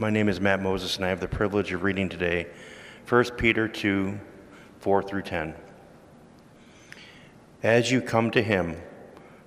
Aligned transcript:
My 0.00 0.10
name 0.10 0.28
is 0.28 0.40
Matt 0.40 0.62
Moses, 0.62 0.94
and 0.94 1.04
I 1.04 1.08
have 1.08 1.18
the 1.18 1.26
privilege 1.26 1.72
of 1.72 1.82
reading 1.82 2.08
today 2.08 2.46
1 3.08 3.24
Peter 3.36 3.66
2 3.66 4.20
4 4.78 5.02
through 5.02 5.22
10. 5.22 5.56
As 7.64 7.90
you 7.90 8.00
come 8.00 8.30
to 8.30 8.40
him, 8.40 8.76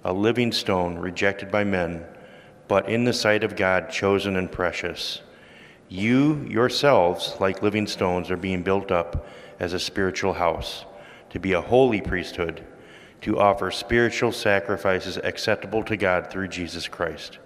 a 0.03 0.11
living 0.11 0.51
stone 0.51 0.97
rejected 0.97 1.51
by 1.51 1.63
men, 1.63 2.03
but 2.67 2.89
in 2.89 3.05
the 3.05 3.13
sight 3.13 3.45
of 3.45 3.55
God 3.55 3.89
chosen 3.89 4.35
and 4.35 4.51
precious, 4.51 5.21
you 5.87 6.45
yourselves, 6.49 7.37
like 7.39 7.63
living 7.63 7.87
stones, 7.87 8.29
are 8.29 8.35
being 8.35 8.61
built 8.61 8.91
up 8.91 9.25
as 9.57 9.71
a 9.71 9.79
spiritual 9.79 10.33
house, 10.33 10.83
to 11.29 11.39
be 11.39 11.53
a 11.53 11.61
holy 11.61 12.01
priesthood, 12.01 12.61
to 13.21 13.39
offer 13.39 13.71
spiritual 13.71 14.33
sacrifices 14.33 15.15
acceptable 15.15 15.81
to 15.85 15.95
God 15.95 16.29
through 16.29 16.49
Jesus 16.49 16.89
Christ. 16.89 17.39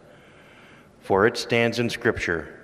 For 1.02 1.28
it 1.28 1.38
stands 1.38 1.78
in 1.78 1.92
Scripture 1.92 2.64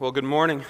Well, 0.00 0.12
good 0.12 0.24
morning. 0.24 0.64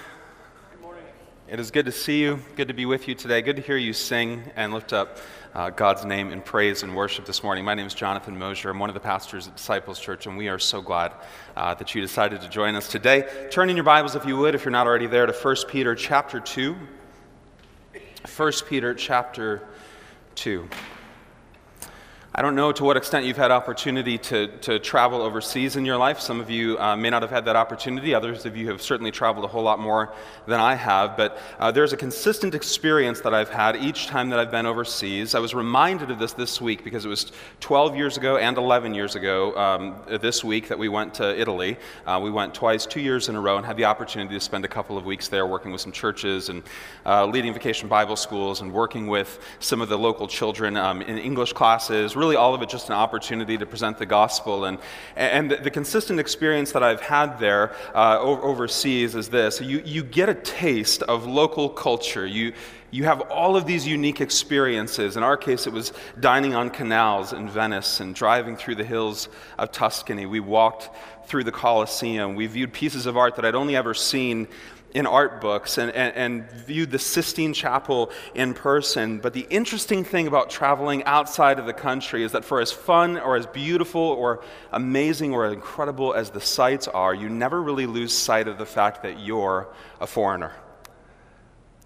Good 0.72 0.80
morning. 0.80 1.04
It 1.46 1.60
is 1.60 1.70
good 1.70 1.86
to 1.86 1.92
see 1.92 2.20
you, 2.20 2.40
good 2.56 2.66
to 2.66 2.74
be 2.74 2.84
with 2.84 3.06
you 3.06 3.14
today, 3.14 3.42
good 3.42 3.54
to 3.54 3.62
hear 3.62 3.76
you 3.76 3.92
sing 3.92 4.42
and 4.56 4.74
lift 4.74 4.92
up 4.92 5.18
uh, 5.54 5.70
God's 5.70 6.04
name 6.04 6.32
in 6.32 6.42
praise 6.42 6.82
and 6.82 6.96
worship 6.96 7.26
this 7.26 7.44
morning. 7.44 7.64
My 7.64 7.74
name 7.74 7.86
is 7.86 7.94
Jonathan 7.94 8.36
Mosier. 8.36 8.70
I'm 8.70 8.80
one 8.80 8.90
of 8.90 8.94
the 8.94 8.98
pastors 8.98 9.46
at 9.46 9.54
Disciples 9.54 10.00
Church, 10.00 10.26
and 10.26 10.36
we 10.36 10.48
are 10.48 10.58
so 10.58 10.82
glad 10.82 11.12
uh, 11.54 11.74
that 11.74 11.94
you 11.94 12.00
decided 12.00 12.40
to 12.40 12.48
join 12.48 12.74
us 12.74 12.88
today. 12.88 13.46
Turn 13.52 13.70
in 13.70 13.76
your 13.76 13.84
Bibles, 13.84 14.16
if 14.16 14.26
you 14.26 14.36
would, 14.36 14.56
if 14.56 14.64
you're 14.64 14.72
not 14.72 14.88
already 14.88 15.06
there, 15.06 15.26
to 15.26 15.32
1 15.32 15.56
Peter 15.68 15.94
chapter 15.94 16.40
2. 16.40 16.76
1 18.36 18.52
Peter 18.68 18.94
chapter 18.94 19.62
2. 20.34 20.68
I 22.32 22.42
don't 22.42 22.54
know 22.54 22.70
to 22.70 22.84
what 22.84 22.96
extent 22.96 23.26
you've 23.26 23.36
had 23.36 23.50
opportunity 23.50 24.16
to, 24.16 24.46
to 24.58 24.78
travel 24.78 25.20
overseas 25.20 25.74
in 25.74 25.84
your 25.84 25.96
life. 25.96 26.20
Some 26.20 26.38
of 26.40 26.48
you 26.48 26.78
uh, 26.78 26.94
may 26.94 27.10
not 27.10 27.22
have 27.22 27.30
had 27.32 27.44
that 27.46 27.56
opportunity. 27.56 28.14
Others 28.14 28.46
of 28.46 28.56
you 28.56 28.68
have 28.68 28.80
certainly 28.80 29.10
traveled 29.10 29.44
a 29.44 29.48
whole 29.48 29.64
lot 29.64 29.80
more 29.80 30.14
than 30.46 30.60
I 30.60 30.76
have. 30.76 31.16
But 31.16 31.38
uh, 31.58 31.72
there's 31.72 31.92
a 31.92 31.96
consistent 31.96 32.54
experience 32.54 33.20
that 33.22 33.34
I've 33.34 33.50
had 33.50 33.74
each 33.74 34.06
time 34.06 34.30
that 34.30 34.38
I've 34.38 34.52
been 34.52 34.64
overseas. 34.64 35.34
I 35.34 35.40
was 35.40 35.56
reminded 35.56 36.12
of 36.12 36.20
this 36.20 36.32
this 36.32 36.60
week 36.60 36.84
because 36.84 37.04
it 37.04 37.08
was 37.08 37.32
12 37.58 37.96
years 37.96 38.16
ago 38.16 38.36
and 38.36 38.56
11 38.56 38.94
years 38.94 39.16
ago 39.16 39.56
um, 39.56 39.96
this 40.20 40.44
week 40.44 40.68
that 40.68 40.78
we 40.78 40.88
went 40.88 41.12
to 41.14 41.36
Italy. 41.36 41.78
Uh, 42.06 42.20
we 42.22 42.30
went 42.30 42.54
twice, 42.54 42.86
two 42.86 43.00
years 43.00 43.28
in 43.28 43.34
a 43.34 43.40
row, 43.40 43.56
and 43.56 43.66
had 43.66 43.76
the 43.76 43.86
opportunity 43.86 44.34
to 44.34 44.40
spend 44.40 44.64
a 44.64 44.68
couple 44.68 44.96
of 44.96 45.04
weeks 45.04 45.26
there 45.26 45.48
working 45.48 45.72
with 45.72 45.80
some 45.80 45.90
churches 45.90 46.48
and 46.48 46.62
uh, 47.06 47.26
leading 47.26 47.52
vacation 47.52 47.88
Bible 47.88 48.14
schools 48.14 48.60
and 48.60 48.72
working 48.72 49.08
with 49.08 49.40
some 49.58 49.80
of 49.80 49.88
the 49.88 49.98
local 49.98 50.28
children 50.28 50.76
um, 50.76 51.02
in 51.02 51.18
English 51.18 51.54
classes 51.54 52.14
really 52.20 52.36
all 52.36 52.54
of 52.54 52.62
it 52.62 52.68
just 52.68 52.88
an 52.88 52.94
opportunity 52.94 53.58
to 53.58 53.66
present 53.66 53.98
the 53.98 54.06
gospel. 54.06 54.66
And, 54.66 54.78
and 55.16 55.50
the, 55.50 55.56
the 55.56 55.70
consistent 55.70 56.20
experience 56.20 56.72
that 56.72 56.82
I've 56.82 57.00
had 57.00 57.40
there 57.40 57.74
uh, 57.94 58.20
overseas 58.20 59.14
is 59.16 59.28
this 59.28 59.60
you, 59.60 59.82
you 59.84 60.04
get 60.04 60.28
a 60.28 60.34
taste 60.34 61.02
of 61.02 61.26
local 61.26 61.68
culture. 61.68 62.26
You, 62.26 62.52
you 62.92 63.04
have 63.04 63.22
all 63.22 63.56
of 63.56 63.66
these 63.66 63.86
unique 63.86 64.20
experiences. 64.20 65.16
In 65.16 65.22
our 65.22 65.36
case, 65.36 65.66
it 65.66 65.72
was 65.72 65.92
dining 66.18 66.54
on 66.54 66.70
canals 66.70 67.32
in 67.32 67.48
Venice 67.48 68.00
and 68.00 68.14
driving 68.14 68.56
through 68.56 68.74
the 68.76 68.84
hills 68.84 69.28
of 69.58 69.72
Tuscany. 69.72 70.26
We 70.26 70.40
walked 70.40 70.90
through 71.26 71.44
the 71.44 71.52
Colosseum. 71.52 72.34
We 72.34 72.46
viewed 72.48 72.72
pieces 72.72 73.06
of 73.06 73.16
art 73.16 73.36
that 73.36 73.44
I'd 73.44 73.54
only 73.54 73.76
ever 73.76 73.94
seen 73.94 74.48
in 74.94 75.06
art 75.06 75.40
books 75.40 75.78
and, 75.78 75.90
and, 75.92 76.16
and, 76.16 76.50
viewed 76.50 76.90
the 76.90 76.98
Sistine 76.98 77.52
Chapel 77.52 78.10
in 78.34 78.54
person. 78.54 79.18
But 79.18 79.32
the 79.32 79.46
interesting 79.50 80.04
thing 80.04 80.26
about 80.26 80.50
traveling 80.50 81.04
outside 81.04 81.58
of 81.58 81.66
the 81.66 81.72
country 81.72 82.24
is 82.24 82.32
that 82.32 82.44
for 82.44 82.60
as 82.60 82.72
fun 82.72 83.18
or 83.18 83.36
as 83.36 83.46
beautiful 83.46 84.00
or 84.00 84.42
amazing 84.72 85.32
or 85.32 85.46
incredible 85.46 86.12
as 86.12 86.30
the 86.30 86.40
sights 86.40 86.88
are, 86.88 87.14
you 87.14 87.28
never 87.28 87.62
really 87.62 87.86
lose 87.86 88.12
sight 88.12 88.48
of 88.48 88.58
the 88.58 88.66
fact 88.66 89.02
that 89.02 89.20
you're 89.20 89.68
a 90.00 90.06
foreigner. 90.06 90.52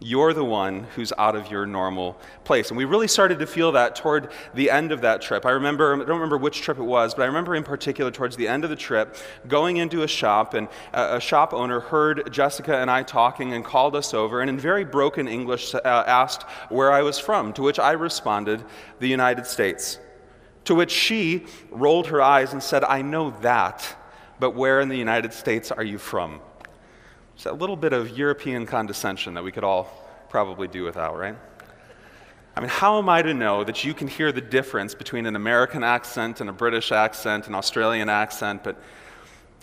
You're 0.00 0.34
the 0.34 0.44
one 0.44 0.84
who's 0.96 1.12
out 1.16 1.36
of 1.36 1.50
your 1.50 1.66
normal 1.66 2.18
place. 2.42 2.68
And 2.68 2.76
we 2.76 2.84
really 2.84 3.06
started 3.06 3.38
to 3.38 3.46
feel 3.46 3.72
that 3.72 3.94
toward 3.94 4.30
the 4.52 4.68
end 4.70 4.90
of 4.90 5.00
that 5.02 5.22
trip. 5.22 5.46
I 5.46 5.50
remember, 5.50 5.94
I 5.94 5.98
don't 5.98 6.08
remember 6.08 6.36
which 6.36 6.60
trip 6.62 6.78
it 6.78 6.84
was, 6.84 7.14
but 7.14 7.22
I 7.22 7.26
remember 7.26 7.54
in 7.54 7.62
particular 7.62 8.10
towards 8.10 8.36
the 8.36 8.48
end 8.48 8.64
of 8.64 8.70
the 8.70 8.76
trip 8.76 9.16
going 9.46 9.76
into 9.76 10.02
a 10.02 10.08
shop, 10.08 10.54
and 10.54 10.68
a, 10.92 11.20
shop 11.20 11.54
owner 11.54 11.80
heard 11.80 12.30
Jessica 12.32 12.76
and 12.76 12.90
I 12.90 13.02
talking 13.04 13.52
and 13.54 13.64
called 13.64 13.94
us 13.94 14.12
over, 14.12 14.40
and 14.40 14.50
in 14.50 14.58
very 14.58 14.84
broken 14.84 15.28
English 15.28 15.74
uh, 15.74 15.80
asked 15.84 16.42
where 16.70 16.92
I 16.92 17.02
was 17.02 17.18
from, 17.18 17.52
to 17.54 17.62
which 17.62 17.78
I 17.78 17.92
responded, 17.92 18.64
the 18.98 19.08
United 19.08 19.46
States. 19.46 19.98
To 20.64 20.74
which 20.74 20.90
she 20.90 21.46
rolled 21.70 22.08
her 22.08 22.20
eyes 22.20 22.52
and 22.52 22.62
said, 22.62 22.84
I 22.84 23.02
know 23.02 23.30
that, 23.42 23.96
but 24.40 24.50
where 24.50 24.80
in 24.80 24.88
the 24.88 24.96
United 24.96 25.32
States 25.32 25.70
are 25.70 25.84
you 25.84 25.98
from? 25.98 26.40
It's 27.34 27.46
a 27.46 27.52
little 27.52 27.76
bit 27.76 27.92
of 27.92 28.16
European 28.16 28.64
condescension 28.64 29.34
that 29.34 29.42
we 29.42 29.50
could 29.50 29.64
all 29.64 29.90
probably 30.28 30.68
do 30.68 30.84
without, 30.84 31.18
right? 31.18 31.36
I 32.56 32.60
mean, 32.60 32.68
how 32.68 32.98
am 32.98 33.08
I 33.08 33.22
to 33.22 33.34
know 33.34 33.64
that 33.64 33.84
you 33.84 33.92
can 33.94 34.06
hear 34.06 34.30
the 34.30 34.40
difference 34.40 34.94
between 34.94 35.26
an 35.26 35.34
American 35.34 35.82
accent 35.82 36.40
and 36.40 36.48
a 36.48 36.52
British 36.52 36.92
accent, 36.92 37.48
an 37.48 37.54
Australian 37.54 38.08
accent, 38.08 38.62
but 38.62 38.76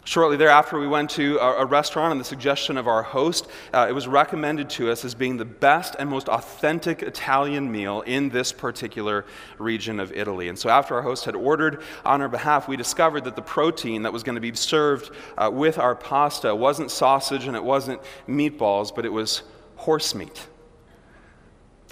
Shortly 0.04 0.36
thereafter, 0.36 0.80
we 0.80 0.88
went 0.88 1.12
to 1.12 1.38
a, 1.38 1.64
restaurant 1.64 2.10
on 2.10 2.18
the 2.18 2.24
suggestion 2.24 2.76
of 2.76 2.88
our 2.88 3.04
host. 3.04 3.48
Uh, 3.72 3.86
it 3.88 3.92
was 3.92 4.08
recommended 4.08 4.68
to 4.72 4.92
us 4.92 5.06
as 5.06 5.14
being 5.14 5.38
the 5.38 5.46
best 5.46 5.96
and 6.00 6.10
most 6.10 6.28
authentic 6.28 7.04
Italian 7.04 7.72
meal 7.72 8.02
in 8.02 8.30
this 8.30 8.52
particular 8.52 9.26
region 9.60 10.00
of 10.00 10.12
Italy. 10.12 10.50
And 10.50 10.58
so, 10.58 10.72
after 10.72 10.96
our 10.96 11.04
host 11.04 11.26
had 11.26 11.36
ordered 11.36 11.84
on 12.04 12.20
our 12.20 12.30
behalf, 12.30 12.68
we 12.68 12.78
discovered 12.78 13.26
that 13.26 13.36
the 13.36 13.44
protein 13.44 14.02
that 14.02 14.12
was 14.12 14.24
going 14.24 14.34
to 14.36 14.42
be 14.42 14.56
served 14.56 15.12
uh, 15.38 15.52
with 15.54 15.78
our 15.78 15.94
pasta 15.94 16.56
wasn't 16.56 16.90
sausage 16.90 17.46
and 17.46 17.56
it 17.56 17.64
wasn't 17.64 18.02
meatballs, 18.28 18.94
but 18.94 19.06
it 19.06 19.14
was 19.14 19.44
horse 19.76 20.16
meat. 20.16 20.48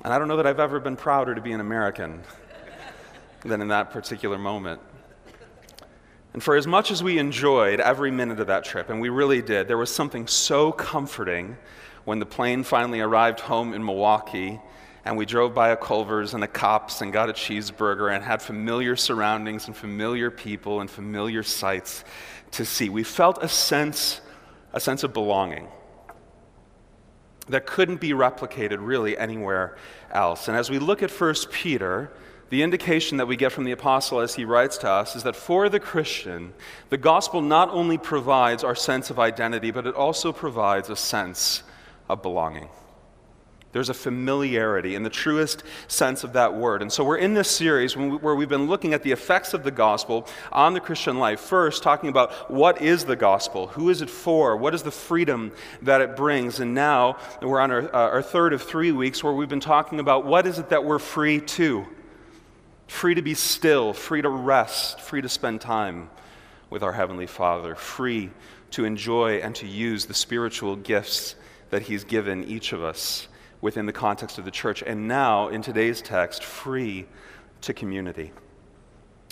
And 0.04 0.12
I 0.12 0.18
don't 0.18 0.28
know 0.28 0.38
that 0.38 0.48
I've 0.48 0.60
ever 0.60 0.80
been 0.80 0.96
prouder 0.96 1.36
to 1.36 1.42
be 1.42 1.52
an 1.52 1.60
American 1.60 2.24
than 3.42 3.62
in 3.62 3.68
that 3.68 3.92
particular 3.92 4.40
moment. 4.40 4.82
And 6.34 6.44
for 6.44 6.56
as 6.56 6.68
much 6.68 6.92
as 6.92 7.02
we 7.02 7.18
enjoyed 7.18 7.80
every 7.80 8.12
minute 8.12 8.40
of 8.40 8.48
that 8.48 8.64
trip, 8.64 8.90
and 8.90 9.02
we 9.02 9.10
really 9.10 9.42
did, 9.42 9.68
there 9.68 9.78
was 9.78 9.94
something 9.94 10.28
so 10.28 10.72
comforting 10.72 11.58
when 12.06 12.20
the 12.20 12.26
plane 12.26 12.64
finally 12.64 13.02
arrived 13.02 13.40
home 13.40 13.74
in 13.74 13.84
Milwaukee 13.84 14.60
and 15.06 15.18
we 15.18 15.26
drove 15.26 15.56
by 15.56 15.70
a 15.70 15.78
Culver's 15.78 16.34
and 16.34 16.44
a 16.44 16.48
Kopp's 16.48 17.02
and 17.02 17.12
got 17.12 17.30
a 17.30 17.34
cheeseburger 17.34 18.14
and 18.14 18.24
had 18.24 18.42
familiar 18.42 18.96
surroundings 18.96 19.68
and 19.68 19.76
familiar 19.76 20.30
people 20.30 20.82
and 20.82 20.90
familiar 20.90 21.42
sights 21.42 22.04
to 22.52 22.66
see. 22.66 22.90
We 22.90 23.04
felt 23.04 23.42
a 23.42 23.48
sense, 23.48 24.22
a 24.74 24.80
sense 24.80 25.04
of 25.04 25.14
belonging 25.14 25.68
that 27.48 27.66
couldn't 27.66 28.00
be 28.00 28.12
replicated 28.12 28.78
really 28.80 29.18
anywhere 29.18 29.78
else. 30.12 30.48
And 30.48 30.56
as 30.56 30.70
we 30.70 30.78
look 30.78 31.02
at 31.02 31.10
1 31.10 31.34
Peter, 31.52 32.12
the 32.50 32.64
indication 32.64 33.18
that 33.18 33.28
we 33.28 33.36
get 33.36 33.52
from 33.52 33.64
the 33.64 33.72
apostle 33.72 34.20
as 34.20 34.36
he 34.36 34.46
writes 34.46 34.78
to 34.80 34.90
us 34.90 35.16
is 35.16 35.24
that 35.24 35.36
for 35.36 35.70
the 35.70 35.80
Christian, 35.80 36.54
the 36.90 36.98
gospel 36.98 37.42
not 37.42 37.70
only 37.70 37.98
provides 37.98 38.64
our 38.64 38.76
sense 38.76 39.10
of 39.10 39.20
identity, 39.20 39.72
but 39.72 39.86
it 39.86 39.96
also 39.96 40.34
provides 40.34 40.90
a 40.90 40.96
sense 40.96 41.64
of 42.10 42.24
belonging. 42.24 42.70
There's 43.72 43.90
a 43.90 43.94
familiarity 43.94 44.96
in 44.96 45.04
the 45.04 45.12
truest 45.12 45.64
sense 45.88 46.24
of 46.24 46.34
that 46.34 46.56
word. 46.56 46.82
And 46.82 46.92
so 46.92 47.04
we're 47.04 47.18
in 47.18 47.36
this 47.36 47.52
series 47.52 47.96
where 47.96 48.34
we've 48.34 48.50
been 48.50 48.66
looking 48.66 48.96
at 48.96 49.04
the 49.04 49.12
effects 49.12 49.54
of 49.54 49.64
the 49.64 49.70
gospel 49.70 50.28
on 50.52 50.74
the 50.74 50.80
Christian 50.80 51.20
life. 51.20 51.40
First, 51.40 51.84
talking 51.84 52.10
about 52.10 52.50
what 52.50 52.82
is 52.82 53.06
the 53.06 53.16
gospel? 53.16 53.68
Who 53.68 53.90
is 53.90 54.02
it 54.02 54.10
for? 54.10 54.58
What 54.58 54.74
is 54.74 54.82
the 54.82 54.90
freedom 54.90 55.52
that 55.84 56.02
it 56.02 56.16
brings? 56.16 56.60
And 56.60 56.74
now 56.74 57.18
we're 57.44 57.60
on 57.60 57.70
our, 57.70 57.96
uh, 57.96 58.10
our 58.10 58.22
third 58.24 58.54
of 58.54 58.64
three 58.64 58.92
weeks 58.92 59.24
where 59.24 59.34
we've 59.34 59.48
been 59.48 59.60
talking 59.60 60.00
about 60.00 60.26
what 60.26 60.48
is 60.48 60.58
it 60.58 60.70
that 60.70 60.84
we're 60.84 60.98
free 60.98 61.40
to? 61.40 61.86
Free 62.90 63.14
to 63.14 63.22
be 63.22 63.36
still, 63.36 63.94
free 63.94 64.24
to 64.24 64.30
rest, 64.30 65.00
free 65.00 65.22
to 65.22 65.30
spend 65.30 65.62
time 65.62 66.10
with 66.72 66.82
our 66.82 66.92
Heavenly 66.92 67.28
Father, 67.28 67.76
free 67.76 68.32
to 68.72 68.84
enjoy 68.84 69.38
and 69.38 69.56
to 69.56 69.68
use 69.68 70.06
the 70.06 70.14
spiritual 70.16 70.76
gifts 70.76 71.36
that 71.70 71.84
He's 71.84 72.04
given 72.04 72.44
each 72.46 72.74
of 72.74 72.84
us 72.84 73.28
within 73.62 73.86
the 73.86 73.94
context 73.94 74.40
of 74.40 74.44
the 74.44 74.52
church, 74.52 74.82
and 74.82 75.08
now, 75.08 75.50
in 75.50 75.62
today's 75.62 76.02
text, 76.02 76.44
free 76.44 77.06
to 77.62 77.74
community. 77.74 78.34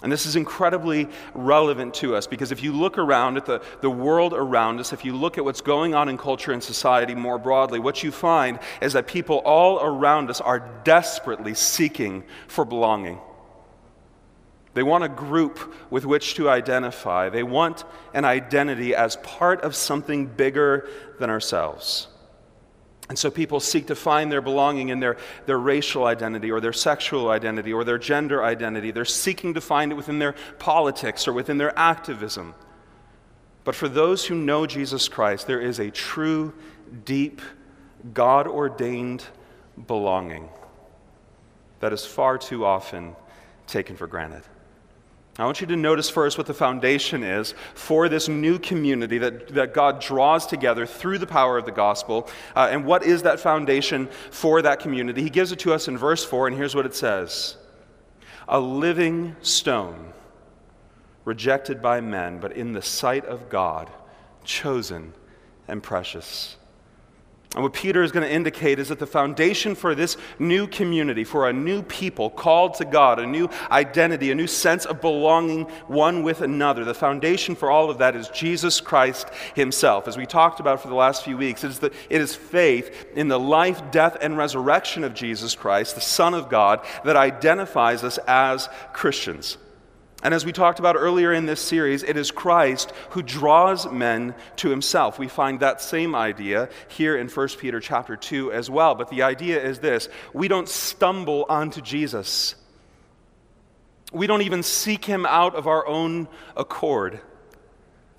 And 0.04 0.12
this 0.12 0.28
is 0.28 0.36
incredibly 0.36 1.10
relevant 1.34 1.96
to 1.96 2.16
us 2.16 2.28
because 2.28 2.52
if 2.52 2.62
you 2.62 2.72
look 2.72 3.00
around 3.00 3.38
at 3.38 3.48
the, 3.48 3.64
the 3.82 3.90
world 3.90 4.34
around 4.34 4.80
us, 4.80 4.94
if 4.94 5.04
you 5.04 5.14
look 5.14 5.40
at 5.40 5.44
what's 5.44 5.62
going 5.62 5.96
on 5.96 6.10
in 6.10 6.18
culture 6.20 6.52
and 6.52 6.64
society 6.64 7.16
more 7.16 7.40
broadly, 7.40 7.80
what 7.80 8.04
you 8.04 8.12
find 8.12 8.60
is 8.82 8.94
that 8.94 9.08
people 9.08 9.38
all 9.40 9.84
around 9.84 10.30
us 10.30 10.42
are 10.42 10.60
desperately 10.84 11.56
seeking 11.56 12.24
for 12.48 12.64
belonging. 12.64 13.20
They 14.78 14.84
want 14.84 15.04
a 15.04 15.10
group 15.10 15.74
with 15.90 16.06
which 16.06 16.36
to 16.36 16.52
identify, 16.52 17.30
they 17.30 17.42
want 17.42 17.84
an 18.14 18.26
identity 18.26 18.94
as 18.94 19.16
part 19.16 19.62
of 19.62 19.76
something 19.76 20.28
bigger 20.28 20.88
than 21.18 21.32
ourselves. 21.32 22.08
And 23.10 23.18
so 23.18 23.32
people 23.32 23.60
seek 23.60 23.88
to 23.88 23.96
find 23.96 24.32
their 24.32 24.44
belonging 24.44 24.90
in 24.90 25.00
their, 25.00 25.18
their 25.48 25.58
racial 25.58 26.06
identity 26.06 26.52
or 26.52 26.62
their 26.62 26.74
sexual 26.74 27.32
identity 27.32 27.74
or 27.74 27.84
their 27.84 27.98
gender 27.98 28.44
identity. 28.44 28.92
They're 28.92 29.04
seeking 29.04 29.56
to 29.56 29.62
find 29.62 29.92
it 29.92 29.96
within 29.96 30.20
their 30.20 30.36
politics 30.60 31.28
or 31.28 31.34
within 31.34 31.58
their 31.58 31.76
activism. 31.76 32.54
But 33.64 33.74
for 33.74 33.90
those 33.90 34.28
who 34.28 34.36
know 34.36 34.68
Jesus 34.68 35.10
Christ, 35.10 35.48
there 35.48 35.60
is 35.60 35.80
a 35.80 35.90
true, 35.90 36.54
deep, 37.04 37.42
God 38.14 38.46
ordained 38.46 39.24
belonging 39.88 40.50
that 41.80 41.94
is 41.94 42.06
far 42.06 42.38
too 42.38 42.64
often 42.64 43.16
taken 43.66 43.96
for 43.96 44.06
granted. 44.06 44.44
I 45.40 45.46
want 45.46 45.62
you 45.62 45.68
to 45.68 45.76
notice 45.76 46.10
first 46.10 46.38
what 46.38 46.48
the 46.48 46.54
foundation 46.54 47.24
is 47.24 47.54
for 47.76 48.10
this 48.10 48.28
new 48.28 48.58
community 48.58 49.20
that, 49.20 49.50
that 49.50 49.74
God 49.74 50.02
draws 50.02 50.48
together 50.48 50.88
through 50.88 51.20
the 51.20 51.28
power 51.28 51.60
of 51.60 51.66
the 51.66 51.72
gospel. 51.72 52.28
Uh, 52.56 52.70
and 52.72 52.86
what 52.86 53.04
is 53.04 53.22
that 53.22 53.40
foundation 53.40 54.08
for 54.32 54.64
that 54.64 54.80
community? 54.80 55.22
He 55.22 55.30
gives 55.30 55.52
it 55.52 55.60
to 55.60 55.74
us 55.74 55.88
in 55.88 55.98
verse 55.98 56.26
4, 56.26 56.48
and 56.48 56.58
here's 56.58 56.74
what 56.74 56.88
it 56.88 56.96
says 56.96 57.56
A 58.48 58.60
living 58.60 59.36
stone, 59.42 60.12
rejected 61.24 61.84
by 61.84 62.02
men, 62.02 62.40
but 62.40 62.54
in 62.54 62.74
the 62.74 62.82
sight 62.82 63.26
of 63.26 63.48
God, 63.48 63.92
chosen 64.44 65.14
and 65.68 65.84
precious. 65.84 66.58
And 67.56 67.64
what 67.64 67.74
Peter 67.74 68.04
is 68.04 68.12
going 68.12 68.28
to 68.28 68.32
indicate 68.32 68.78
is 68.78 68.90
that 68.90 69.00
the 69.00 69.08
foundation 69.08 69.74
for 69.74 69.96
this 69.96 70.18
new 70.38 70.68
community, 70.68 71.24
for 71.24 71.48
a 71.48 71.54
new 71.54 71.82
people 71.82 72.30
called 72.30 72.76
to 72.76 72.86
God, 72.86 73.20
a 73.20 73.26
new 73.26 73.50
identity, 73.72 74.32
a 74.32 74.36
new 74.36 74.48
sense 74.48 74.86
of 74.86 75.00
belonging 75.00 75.64
one 75.88 76.24
with 76.24 76.42
another, 76.42 76.84
the 76.84 76.94
foundation 76.94 77.56
for 77.56 77.72
all 77.72 77.90
of 77.90 78.00
that 78.00 78.16
is 78.16 78.28
Jesus 78.30 78.82
Christ 78.82 79.30
Himself. 79.56 80.08
As 80.08 80.18
we 80.18 80.26
talked 80.26 80.60
about 80.60 80.82
for 80.82 80.90
the 80.90 80.96
last 80.96 81.24
few 81.24 81.38
weeks, 81.38 81.64
it 81.64 81.72
is, 81.72 81.80
the, 81.80 81.92
it 82.10 82.20
is 82.20 82.36
faith 82.36 83.08
in 83.16 83.30
the 83.30 83.40
life, 83.40 83.82
death, 83.92 84.18
and 84.22 84.38
resurrection 84.38 85.06
of 85.06 85.14
Jesus 85.14 85.56
Christ, 85.56 85.96
the 85.96 86.02
Son 86.02 86.34
of 86.34 86.50
God, 86.50 86.86
that 87.06 87.16
identifies 87.16 88.04
us 88.04 88.20
as 88.28 88.68
Christians. 88.92 89.58
And 90.24 90.34
as 90.34 90.46
we 90.46 90.52
talked 90.52 90.80
about 90.80 90.96
earlier 90.96 91.32
in 91.32 91.46
this 91.46 91.62
series, 91.62 92.02
it 92.02 92.18
is 92.18 92.32
Christ 92.32 92.92
who 93.12 93.22
draws 93.22 93.90
men 93.92 94.34
to 94.58 94.70
himself. 94.70 95.20
We 95.20 95.28
find 95.28 95.60
that 95.60 95.80
same 95.80 96.16
idea 96.16 96.70
here 96.88 97.16
in 97.18 97.30
1 97.30 97.48
Peter 97.60 97.80
chapter 97.80 98.16
2 98.16 98.52
as 98.52 98.70
well. 98.70 98.96
But 98.96 99.10
the 99.10 99.22
idea 99.22 99.64
is 99.64 99.80
this 99.80 100.10
we 100.34 100.48
don't 100.48 100.68
stumble 100.68 101.46
onto 101.50 101.82
Jesus, 101.82 102.56
we 104.12 104.26
don't 104.26 104.42
even 104.42 104.64
seek 104.64 105.06
him 105.06 105.26
out 105.26 105.56
of 105.56 105.68
our 105.68 105.86
own 105.86 106.28
accord. 106.56 107.22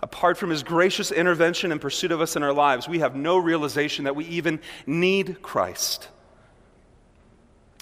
Apart 0.00 0.38
from 0.38 0.50
his 0.50 0.62
gracious 0.62 1.10
intervention 1.10 1.72
and 1.72 1.80
pursuit 1.80 2.12
of 2.12 2.20
us 2.20 2.36
in 2.36 2.44
our 2.44 2.52
lives, 2.52 2.88
we 2.88 3.00
have 3.00 3.16
no 3.16 3.36
realization 3.36 4.04
that 4.04 4.14
we 4.14 4.24
even 4.26 4.60
need 4.86 5.42
Christ. 5.42 6.08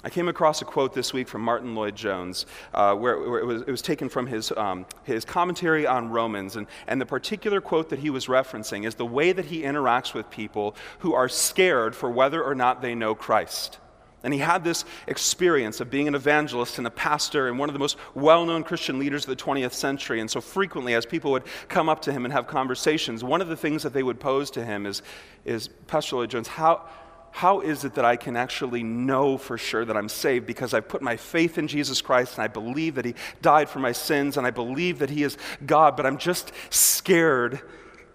I 0.03 0.09
came 0.11 0.27
across 0.27 0.61
a 0.61 0.65
quote 0.65 0.93
this 0.93 1.11
week 1.11 1.27
from 1.27 1.41
Martyn 1.41 1.73
Lloyd-Jones, 1.73 2.45
uh, 2.73 2.93
where, 2.93 3.19
where 3.19 3.39
it, 3.39 3.45
was, 3.45 3.61
it, 3.63 3.67
was, 3.71 3.81
taken 3.81 4.09
from 4.09 4.27
his, 4.27 4.51
um, 4.51 4.85
his 5.03 5.25
commentary 5.25 5.87
on 5.87 6.09
Romans. 6.09 6.55
And, 6.55 6.67
and 6.85 7.01
the 7.01 7.05
particular 7.05 7.61
quote 7.61 7.89
that 7.89 7.99
he 7.99 8.11
was 8.11 8.27
referencing 8.27 8.85
is 8.85 8.93
the 8.93 9.05
way 9.07 9.31
that 9.31 9.45
he 9.45 9.63
interacts 9.63 10.13
with 10.13 10.29
people 10.29 10.75
who 10.99 11.13
are 11.13 11.27
scared 11.27 11.95
for 11.95 12.11
whether 12.11 12.43
or 12.43 12.53
not 12.53 12.81
they 12.81 12.93
know 12.93 13.15
Christ. 13.15 13.79
And 14.23 14.33
he 14.33 14.39
had 14.39 14.63
this 14.63 14.83
experience 15.07 15.79
of 15.79 15.89
being 15.89 16.07
an 16.07 16.15
evangelist 16.15 16.77
and 16.77 16.85
a 16.85 16.91
pastor 16.91 17.47
and 17.47 17.57
one 17.57 17.69
of 17.69 17.73
the 17.73 17.79
most 17.79 17.97
well 18.13 18.45
known 18.45 18.63
Christian 18.63 18.99
leaders 18.99 19.23
of 19.23 19.29
the 19.29 19.43
20th 19.43 19.73
century. 19.73 20.19
And 20.19 20.29
so, 20.29 20.41
frequently, 20.41 20.95
as 20.95 21.05
people 21.05 21.31
would 21.31 21.43
come 21.69 21.87
up 21.87 22.01
to 22.03 22.11
him 22.11 22.25
and 22.25 22.33
have 22.33 22.45
conversations, 22.45 23.23
one 23.23 23.41
of 23.41 23.47
the 23.47 23.55
things 23.55 23.83
that 23.83 23.93
they 23.93 24.03
would 24.03 24.19
pose 24.19 24.51
to 24.51 24.65
him 24.65 24.85
is, 24.85 25.01
is 25.45 25.69
Pastor 25.87 26.17
Lloyd-Jones, 26.17 26.47
how, 26.47 26.87
how 27.31 27.61
is 27.61 27.83
it 27.83 27.95
that 27.95 28.05
I 28.05 28.15
can 28.15 28.35
actually 28.35 28.83
know 28.83 29.37
for 29.37 29.57
sure 29.57 29.85
that 29.85 29.95
I'm 29.95 30.09
saved 30.09 30.45
because 30.45 30.73
I've 30.73 30.87
put 30.87 31.01
my 31.01 31.17
faith 31.17 31.57
in 31.57 31.67
Jesus 31.67 32.01
Christ 32.01 32.35
and 32.35 32.43
I 32.43 32.47
believe 32.47 32.95
that 32.95 33.05
He 33.05 33.15
died 33.41 33.69
for 33.69 33.79
my 33.79 33.91
sins 33.91 34.37
and 34.37 34.47
I 34.47 34.51
believe 34.51 34.99
that 34.99 35.09
He 35.09 35.23
is 35.23 35.37
God, 35.65 35.95
but 35.95 36.05
I'm 36.05 36.17
just 36.17 36.51
scared 36.69 37.61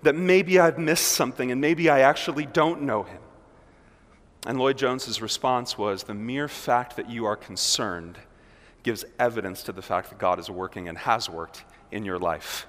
that 0.03 0.14
maybe 0.14 0.59
I've 0.59 0.79
missed 0.79 1.09
something 1.09 1.53
and 1.53 1.61
maybe 1.61 1.88
I 1.88 2.00
actually 2.00 2.47
don't 2.47 2.82
know 2.82 3.05
Him? 3.05 3.20
And 4.47 4.59
Lloyd-Jones's 4.59 5.23
response 5.23 5.79
was 5.79 6.03
the 6.03 6.14
mere 6.14 6.49
fact 6.49 6.97
that 6.97 7.09
you 7.09 7.26
are 7.26 7.37
concerned 7.37 8.19
gives 8.82 9.05
evidence 9.19 9.62
to 9.62 9.73
the 9.73 9.82
fact 9.82 10.09
that 10.09 10.19
God 10.19 10.41
is 10.41 10.50
working 10.50 10.88
and 10.88 10.99
has 10.99 11.31
worked 11.31 11.64
in 11.93 12.05
your 12.05 12.19
life. 12.19 12.67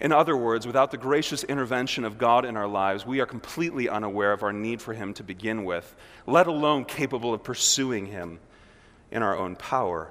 In 0.00 0.12
other 0.12 0.36
words, 0.36 0.66
without 0.66 0.90
the 0.90 0.96
gracious 0.96 1.44
intervention 1.44 2.04
of 2.04 2.18
God 2.18 2.44
in 2.44 2.56
our 2.56 2.66
lives, 2.66 3.06
we 3.06 3.20
are 3.20 3.26
completely 3.26 3.88
unaware 3.88 4.32
of 4.32 4.42
our 4.42 4.52
need 4.52 4.82
for 4.82 4.92
Him 4.92 5.14
to 5.14 5.22
begin 5.22 5.64
with, 5.64 5.94
let 6.26 6.46
alone 6.46 6.84
capable 6.84 7.34
of 7.34 7.42
pursuing 7.42 8.06
Him 8.06 8.40
in 9.10 9.22
our 9.22 9.36
own 9.36 9.56
power 9.56 10.10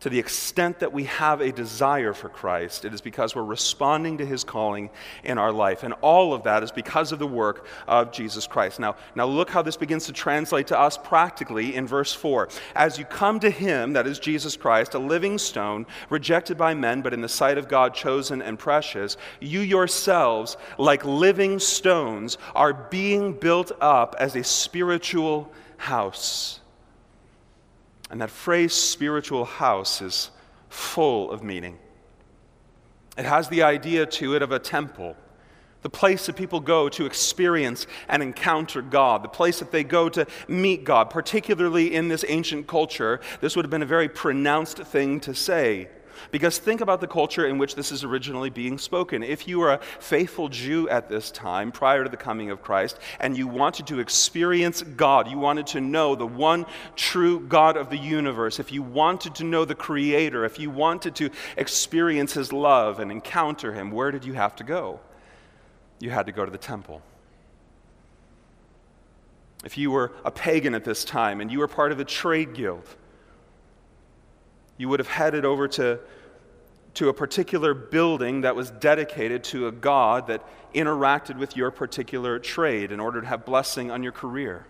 to 0.00 0.08
the 0.08 0.18
extent 0.18 0.80
that 0.80 0.92
we 0.92 1.04
have 1.04 1.40
a 1.40 1.52
desire 1.52 2.14
for 2.14 2.28
Christ, 2.28 2.84
it 2.84 2.94
is 2.94 3.00
because 3.00 3.34
we're 3.34 3.44
responding 3.44 4.18
to 4.18 4.26
his 4.26 4.44
calling 4.44 4.90
in 5.24 5.36
our 5.36 5.52
life. 5.52 5.82
And 5.82 5.94
all 6.00 6.32
of 6.32 6.44
that 6.44 6.62
is 6.62 6.72
because 6.72 7.12
of 7.12 7.18
the 7.18 7.26
work 7.26 7.66
of 7.86 8.10
Jesus 8.10 8.46
Christ. 8.46 8.80
Now, 8.80 8.96
now 9.14 9.26
look 9.26 9.50
how 9.50 9.60
this 9.60 9.76
begins 9.76 10.06
to 10.06 10.12
translate 10.12 10.68
to 10.68 10.78
us 10.78 10.96
practically 10.96 11.74
in 11.74 11.86
verse 11.86 12.14
4. 12.14 12.48
As 12.74 12.98
you 12.98 13.04
come 13.04 13.40
to 13.40 13.50
him, 13.50 13.92
that 13.92 14.06
is 14.06 14.18
Jesus 14.18 14.56
Christ, 14.56 14.94
a 14.94 14.98
living 14.98 15.36
stone, 15.36 15.86
rejected 16.08 16.56
by 16.56 16.72
men, 16.72 17.02
but 17.02 17.12
in 17.12 17.20
the 17.20 17.28
sight 17.28 17.58
of 17.58 17.68
God 17.68 17.94
chosen 17.94 18.40
and 18.40 18.58
precious, 18.58 19.18
you 19.38 19.60
yourselves, 19.60 20.56
like 20.78 21.04
living 21.04 21.58
stones, 21.58 22.38
are 22.54 22.72
being 22.72 23.34
built 23.34 23.72
up 23.80 24.16
as 24.18 24.34
a 24.34 24.44
spiritual 24.44 25.52
house 25.76 26.59
and 28.10 28.20
that 28.20 28.30
phrase, 28.30 28.74
spiritual 28.74 29.44
house, 29.44 30.02
is 30.02 30.30
full 30.68 31.30
of 31.30 31.42
meaning. 31.42 31.78
It 33.16 33.24
has 33.24 33.48
the 33.48 33.62
idea 33.62 34.06
to 34.06 34.34
it 34.34 34.42
of 34.42 34.52
a 34.52 34.58
temple, 34.58 35.16
the 35.82 35.90
place 35.90 36.26
that 36.26 36.36
people 36.36 36.60
go 36.60 36.88
to 36.90 37.06
experience 37.06 37.86
and 38.08 38.22
encounter 38.22 38.82
God, 38.82 39.22
the 39.22 39.28
place 39.28 39.60
that 39.60 39.72
they 39.72 39.84
go 39.84 40.08
to 40.08 40.26
meet 40.48 40.84
God. 40.84 41.10
Particularly 41.10 41.94
in 41.94 42.08
this 42.08 42.24
ancient 42.28 42.66
culture, 42.66 43.20
this 43.40 43.56
would 43.56 43.64
have 43.64 43.70
been 43.70 43.82
a 43.82 43.86
very 43.86 44.08
pronounced 44.08 44.78
thing 44.78 45.20
to 45.20 45.34
say. 45.34 45.88
Because 46.30 46.58
think 46.58 46.80
about 46.80 47.00
the 47.00 47.06
culture 47.06 47.46
in 47.46 47.58
which 47.58 47.74
this 47.74 47.92
is 47.92 48.04
originally 48.04 48.50
being 48.50 48.78
spoken. 48.78 49.22
If 49.22 49.48
you 49.48 49.58
were 49.58 49.72
a 49.72 49.80
faithful 49.98 50.48
Jew 50.48 50.88
at 50.88 51.08
this 51.08 51.30
time, 51.30 51.72
prior 51.72 52.04
to 52.04 52.10
the 52.10 52.16
coming 52.16 52.50
of 52.50 52.62
Christ, 52.62 52.98
and 53.20 53.36
you 53.36 53.46
wanted 53.46 53.86
to 53.88 54.00
experience 54.00 54.82
God, 54.82 55.28
you 55.28 55.38
wanted 55.38 55.66
to 55.68 55.80
know 55.80 56.14
the 56.14 56.26
one 56.26 56.66
true 56.96 57.40
God 57.40 57.76
of 57.76 57.90
the 57.90 57.98
universe, 57.98 58.58
if 58.58 58.72
you 58.72 58.82
wanted 58.82 59.34
to 59.36 59.44
know 59.44 59.64
the 59.64 59.74
Creator, 59.74 60.44
if 60.44 60.58
you 60.58 60.70
wanted 60.70 61.14
to 61.16 61.30
experience 61.56 62.32
His 62.32 62.52
love 62.52 63.00
and 63.00 63.10
encounter 63.10 63.72
Him, 63.72 63.90
where 63.90 64.10
did 64.10 64.24
you 64.24 64.34
have 64.34 64.56
to 64.56 64.64
go? 64.64 65.00
You 65.98 66.10
had 66.10 66.26
to 66.26 66.32
go 66.32 66.44
to 66.44 66.50
the 66.50 66.58
temple. 66.58 67.02
If 69.64 69.76
you 69.76 69.90
were 69.90 70.12
a 70.24 70.30
pagan 70.30 70.74
at 70.74 70.84
this 70.84 71.04
time 71.04 71.40
and 71.40 71.52
you 71.52 71.58
were 71.58 71.68
part 71.68 71.92
of 71.92 72.00
a 72.00 72.04
trade 72.04 72.54
guild, 72.54 72.96
you 74.80 74.88
would 74.88 74.98
have 74.98 75.08
headed 75.08 75.44
over 75.44 75.68
to, 75.68 76.00
to 76.94 77.10
a 77.10 77.12
particular 77.12 77.74
building 77.74 78.40
that 78.40 78.56
was 78.56 78.70
dedicated 78.70 79.44
to 79.44 79.66
a 79.66 79.72
God 79.72 80.28
that 80.28 80.42
interacted 80.74 81.36
with 81.36 81.54
your 81.54 81.70
particular 81.70 82.38
trade 82.38 82.90
in 82.90 82.98
order 82.98 83.20
to 83.20 83.26
have 83.26 83.44
blessing 83.44 83.90
on 83.90 84.02
your 84.02 84.12
career. 84.12 84.64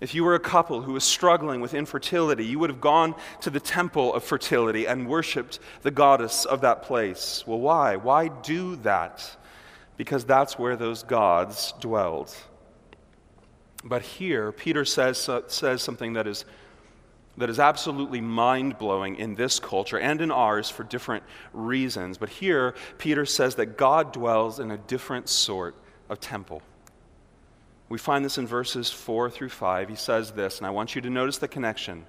If 0.00 0.12
you 0.12 0.24
were 0.24 0.34
a 0.34 0.40
couple 0.40 0.82
who 0.82 0.94
was 0.94 1.04
struggling 1.04 1.60
with 1.60 1.72
infertility, 1.72 2.44
you 2.44 2.58
would 2.58 2.68
have 2.68 2.80
gone 2.80 3.14
to 3.42 3.50
the 3.50 3.60
temple 3.60 4.12
of 4.12 4.24
fertility 4.24 4.86
and 4.86 5.08
worshiped 5.08 5.60
the 5.82 5.92
goddess 5.92 6.44
of 6.44 6.62
that 6.62 6.82
place. 6.82 7.44
Well, 7.46 7.60
why? 7.60 7.94
Why 7.94 8.26
do 8.26 8.74
that? 8.82 9.36
Because 9.96 10.24
that's 10.24 10.58
where 10.58 10.74
those 10.74 11.04
gods 11.04 11.74
dwelled. 11.78 12.34
But 13.84 14.02
here, 14.02 14.50
Peter 14.50 14.84
says, 14.84 15.28
uh, 15.28 15.42
says 15.46 15.80
something 15.80 16.14
that 16.14 16.26
is, 16.26 16.44
that 17.38 17.50
is 17.50 17.58
absolutely 17.58 18.20
mind 18.20 18.78
blowing 18.78 19.16
in 19.16 19.34
this 19.34 19.60
culture 19.60 19.98
and 19.98 20.20
in 20.20 20.30
ours 20.30 20.70
for 20.70 20.84
different 20.84 21.24
reasons. 21.52 22.18
But 22.18 22.30
here, 22.30 22.74
Peter 22.98 23.26
says 23.26 23.56
that 23.56 23.76
God 23.76 24.12
dwells 24.12 24.58
in 24.58 24.70
a 24.70 24.78
different 24.78 25.28
sort 25.28 25.76
of 26.08 26.20
temple. 26.20 26.62
We 27.88 27.98
find 27.98 28.24
this 28.24 28.38
in 28.38 28.46
verses 28.46 28.90
4 28.90 29.30
through 29.30 29.50
5. 29.50 29.88
He 29.88 29.94
says 29.94 30.32
this, 30.32 30.58
and 30.58 30.66
I 30.66 30.70
want 30.70 30.94
you 30.94 31.02
to 31.02 31.10
notice 31.10 31.38
the 31.38 31.48
connection. 31.48 32.04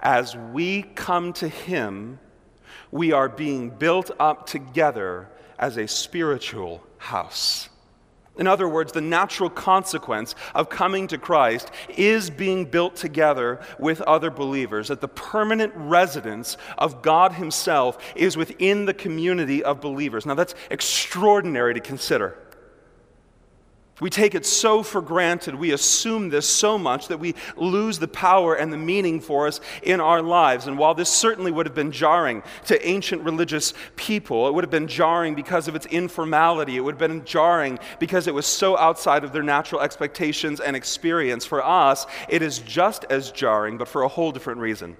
As 0.00 0.36
we 0.36 0.82
come 0.82 1.32
to 1.34 1.48
him, 1.48 2.18
we 2.90 3.12
are 3.12 3.28
being 3.28 3.70
built 3.70 4.10
up 4.18 4.46
together 4.46 5.28
as 5.58 5.76
a 5.76 5.86
spiritual 5.86 6.82
house. 6.98 7.68
In 8.38 8.46
other 8.46 8.68
words, 8.68 8.92
the 8.92 9.00
natural 9.00 9.50
consequence 9.50 10.34
of 10.54 10.68
coming 10.68 11.08
to 11.08 11.18
Christ 11.18 11.70
is 11.88 12.30
being 12.30 12.64
built 12.64 12.96
together 12.96 13.60
with 13.78 14.00
other 14.02 14.30
believers, 14.30 14.88
that 14.88 15.00
the 15.00 15.08
permanent 15.08 15.72
residence 15.74 16.56
of 16.78 17.02
God 17.02 17.32
Himself 17.32 17.98
is 18.14 18.36
within 18.36 18.86
the 18.86 18.94
community 18.94 19.62
of 19.62 19.80
believers. 19.80 20.24
Now, 20.24 20.34
that's 20.34 20.54
extraordinary 20.70 21.74
to 21.74 21.80
consider. 21.80 22.38
We 24.00 24.10
take 24.10 24.36
it 24.36 24.46
so 24.46 24.84
for 24.84 25.02
granted, 25.02 25.56
we 25.56 25.72
assume 25.72 26.28
this 26.28 26.48
so 26.48 26.78
much 26.78 27.08
that 27.08 27.18
we 27.18 27.34
lose 27.56 27.98
the 27.98 28.06
power 28.06 28.54
and 28.54 28.72
the 28.72 28.76
meaning 28.76 29.20
for 29.20 29.48
us 29.48 29.60
in 29.82 30.00
our 30.00 30.22
lives. 30.22 30.68
And 30.68 30.78
while 30.78 30.94
this 30.94 31.08
certainly 31.08 31.50
would 31.50 31.66
have 31.66 31.74
been 31.74 31.90
jarring 31.90 32.44
to 32.66 32.86
ancient 32.86 33.22
religious 33.22 33.74
people, 33.96 34.46
it 34.46 34.54
would 34.54 34.62
have 34.62 34.70
been 34.70 34.86
jarring 34.86 35.34
because 35.34 35.66
of 35.66 35.74
its 35.74 35.86
informality, 35.86 36.76
it 36.76 36.80
would 36.80 37.00
have 37.00 37.10
been 37.10 37.24
jarring 37.24 37.78
because 37.98 38.28
it 38.28 38.34
was 38.34 38.46
so 38.46 38.78
outside 38.78 39.24
of 39.24 39.32
their 39.32 39.42
natural 39.42 39.80
expectations 39.80 40.60
and 40.60 40.76
experience. 40.76 41.44
For 41.44 41.64
us, 41.64 42.06
it 42.28 42.40
is 42.40 42.60
just 42.60 43.04
as 43.10 43.32
jarring, 43.32 43.78
but 43.78 43.88
for 43.88 44.02
a 44.02 44.08
whole 44.08 44.30
different 44.30 44.60
reason. 44.60 44.96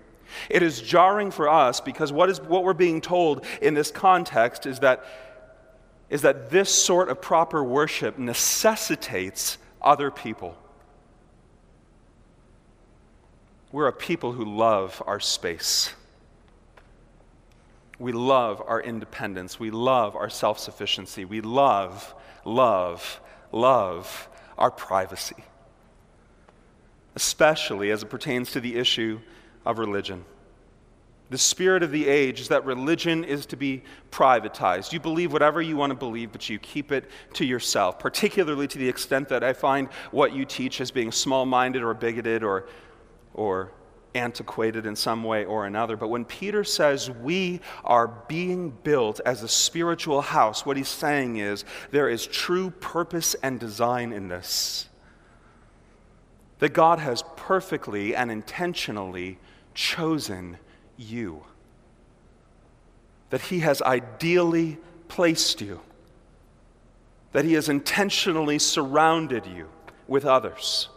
It 0.50 0.62
is 0.62 0.80
jarring 0.80 1.30
for 1.30 1.48
us 1.48 1.80
because 1.80 2.12
what, 2.12 2.28
is, 2.28 2.40
what 2.40 2.64
we're 2.64 2.74
being 2.74 3.00
told 3.00 3.44
in 3.62 3.74
this 3.74 3.90
context 3.90 4.66
is 4.66 4.80
that 4.80 5.04
is 6.10 6.22
that 6.22 6.50
this 6.50 6.72
sort 6.72 7.08
of 7.08 7.20
proper 7.20 7.62
worship 7.62 8.18
necessitates 8.18 9.58
other 9.82 10.10
people. 10.10 10.56
We're 13.70 13.88
a 13.88 13.92
people 13.92 14.32
who 14.32 14.44
love 14.44 15.02
our 15.06 15.20
space. 15.20 15.92
We 17.98 18.12
love 18.12 18.62
our 18.66 18.80
independence. 18.80 19.60
We 19.60 19.70
love 19.70 20.16
our 20.16 20.30
self 20.30 20.58
sufficiency. 20.58 21.24
We 21.24 21.40
love, 21.40 22.14
love, 22.44 23.20
love 23.52 24.28
our 24.56 24.70
privacy, 24.70 25.44
especially 27.14 27.90
as 27.90 28.02
it 28.02 28.06
pertains 28.06 28.52
to 28.52 28.60
the 28.60 28.76
issue 28.76 29.20
of 29.66 29.78
religion. 29.78 30.24
The 31.30 31.38
spirit 31.38 31.82
of 31.82 31.90
the 31.90 32.08
age 32.08 32.40
is 32.40 32.48
that 32.48 32.64
religion 32.64 33.22
is 33.22 33.44
to 33.46 33.56
be 33.56 33.82
privatized. 34.10 34.92
You 34.92 35.00
believe 35.00 35.32
whatever 35.32 35.60
you 35.60 35.76
want 35.76 35.90
to 35.90 35.96
believe, 35.96 36.32
but 36.32 36.48
you 36.48 36.58
keep 36.58 36.90
it 36.90 37.10
to 37.34 37.44
yourself, 37.44 37.98
particularly 37.98 38.66
to 38.68 38.78
the 38.78 38.88
extent 38.88 39.28
that 39.28 39.44
I 39.44 39.52
find 39.52 39.88
what 40.10 40.32
you 40.32 40.46
teach 40.46 40.80
as 40.80 40.90
being 40.90 41.12
small 41.12 41.44
minded 41.44 41.82
or 41.82 41.92
bigoted 41.92 42.42
or, 42.42 42.66
or 43.34 43.72
antiquated 44.14 44.86
in 44.86 44.96
some 44.96 45.22
way 45.22 45.44
or 45.44 45.66
another. 45.66 45.96
But 45.96 46.08
when 46.08 46.24
Peter 46.24 46.64
says 46.64 47.10
we 47.10 47.60
are 47.84 48.08
being 48.08 48.70
built 48.70 49.20
as 49.26 49.42
a 49.42 49.48
spiritual 49.48 50.22
house, 50.22 50.64
what 50.64 50.78
he's 50.78 50.88
saying 50.88 51.36
is 51.36 51.64
there 51.90 52.08
is 52.08 52.26
true 52.26 52.70
purpose 52.70 53.34
and 53.42 53.60
design 53.60 54.12
in 54.12 54.28
this. 54.28 54.88
That 56.58 56.70
God 56.70 56.98
has 56.98 57.22
perfectly 57.36 58.16
and 58.16 58.30
intentionally 58.30 59.38
chosen 59.74 60.58
you, 60.98 61.44
that 63.30 63.40
He 63.42 63.60
has 63.60 63.80
ideally 63.80 64.76
placed 65.08 65.62
you, 65.62 65.80
that 67.32 67.46
He 67.46 67.54
has 67.54 67.68
intentionally 67.68 68.58
surrounded 68.58 69.46
you 69.46 69.68
with 70.06 70.26
others 70.26 70.88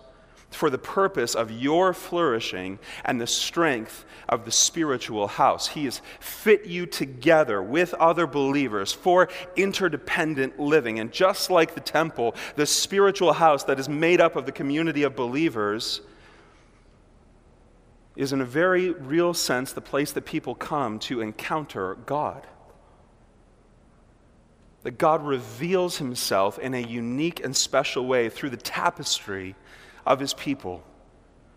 for 0.51 0.69
the 0.69 0.77
purpose 0.77 1.33
of 1.33 1.49
your 1.49 1.93
flourishing 1.93 2.77
and 3.05 3.19
the 3.19 3.27
strength 3.27 4.05
of 4.27 4.45
the 4.45 4.51
spiritual 4.51 5.27
house. 5.27 5.69
He 5.69 5.85
has 5.85 6.01
fit 6.19 6.65
you 6.65 6.85
together 6.85 7.63
with 7.63 7.93
other 7.95 8.27
believers 8.27 8.91
for 8.91 9.29
interdependent 9.55 10.59
living. 10.59 10.99
And 10.99 11.11
just 11.11 11.49
like 11.49 11.73
the 11.73 11.81
temple, 11.81 12.35
the 12.55 12.65
spiritual 12.65 13.33
house 13.33 13.63
that 13.63 13.79
is 13.79 13.87
made 13.87 14.21
up 14.21 14.35
of 14.35 14.45
the 14.45 14.51
community 14.51 15.03
of 15.03 15.15
believers 15.15 16.01
is, 18.15 18.33
in 18.33 18.41
a 18.41 18.45
very 18.45 18.91
real 18.91 19.33
sense, 19.33 19.71
the 19.71 19.81
place 19.81 20.11
that 20.11 20.25
people 20.25 20.55
come 20.55 20.99
to 20.99 21.21
encounter 21.21 21.95
God. 22.05 22.45
That 24.83 24.97
God 24.97 25.25
reveals 25.25 25.97
himself 25.97 26.59
in 26.59 26.73
a 26.73 26.81
unique 26.81 27.43
and 27.43 27.55
special 27.55 28.05
way 28.05 28.29
through 28.29 28.49
the 28.49 28.57
tapestry 28.57 29.55
of 30.05 30.19
his 30.19 30.33
people, 30.33 30.83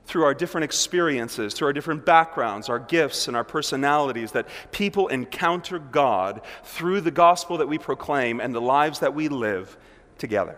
through 0.07 0.25
our 0.25 0.35
different 0.35 0.65
experiences, 0.65 1.55
through 1.55 1.69
our 1.69 1.73
different 1.73 2.05
backgrounds, 2.05 2.69
our 2.69 2.79
gifts, 2.79 3.27
and 3.27 3.37
our 3.37 3.45
personalities, 3.45 4.33
that 4.33 4.47
people 4.71 5.09
encounter 5.09 5.79
God 5.79 6.43
through 6.63 7.01
the 7.01 7.11
gospel 7.11 7.59
that 7.59 7.69
we 7.69 7.79
proclaim 7.79 8.41
and 8.41 8.55
the 8.55 8.61
lives 8.61 9.01
that 9.01 9.15
we 9.15 9.29
live 9.29 9.77
together. 10.19 10.57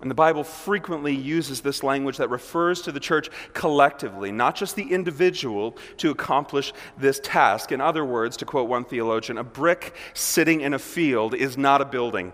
And 0.00 0.10
the 0.10 0.14
Bible 0.14 0.44
frequently 0.44 1.14
uses 1.14 1.60
this 1.60 1.82
language 1.82 2.16
that 2.16 2.30
refers 2.30 2.80
to 2.82 2.92
the 2.92 3.00
church 3.00 3.28
collectively, 3.52 4.32
not 4.32 4.56
just 4.56 4.74
the 4.74 4.90
individual, 4.90 5.76
to 5.98 6.10
accomplish 6.10 6.72
this 6.96 7.20
task. 7.22 7.70
In 7.70 7.82
other 7.82 8.04
words, 8.04 8.36
to 8.38 8.46
quote 8.46 8.68
one 8.68 8.84
theologian, 8.84 9.36
a 9.36 9.44
brick 9.44 9.94
sitting 10.14 10.62
in 10.62 10.72
a 10.72 10.78
field 10.78 11.34
is 11.34 11.58
not 11.58 11.82
a 11.82 11.84
building. 11.84 12.32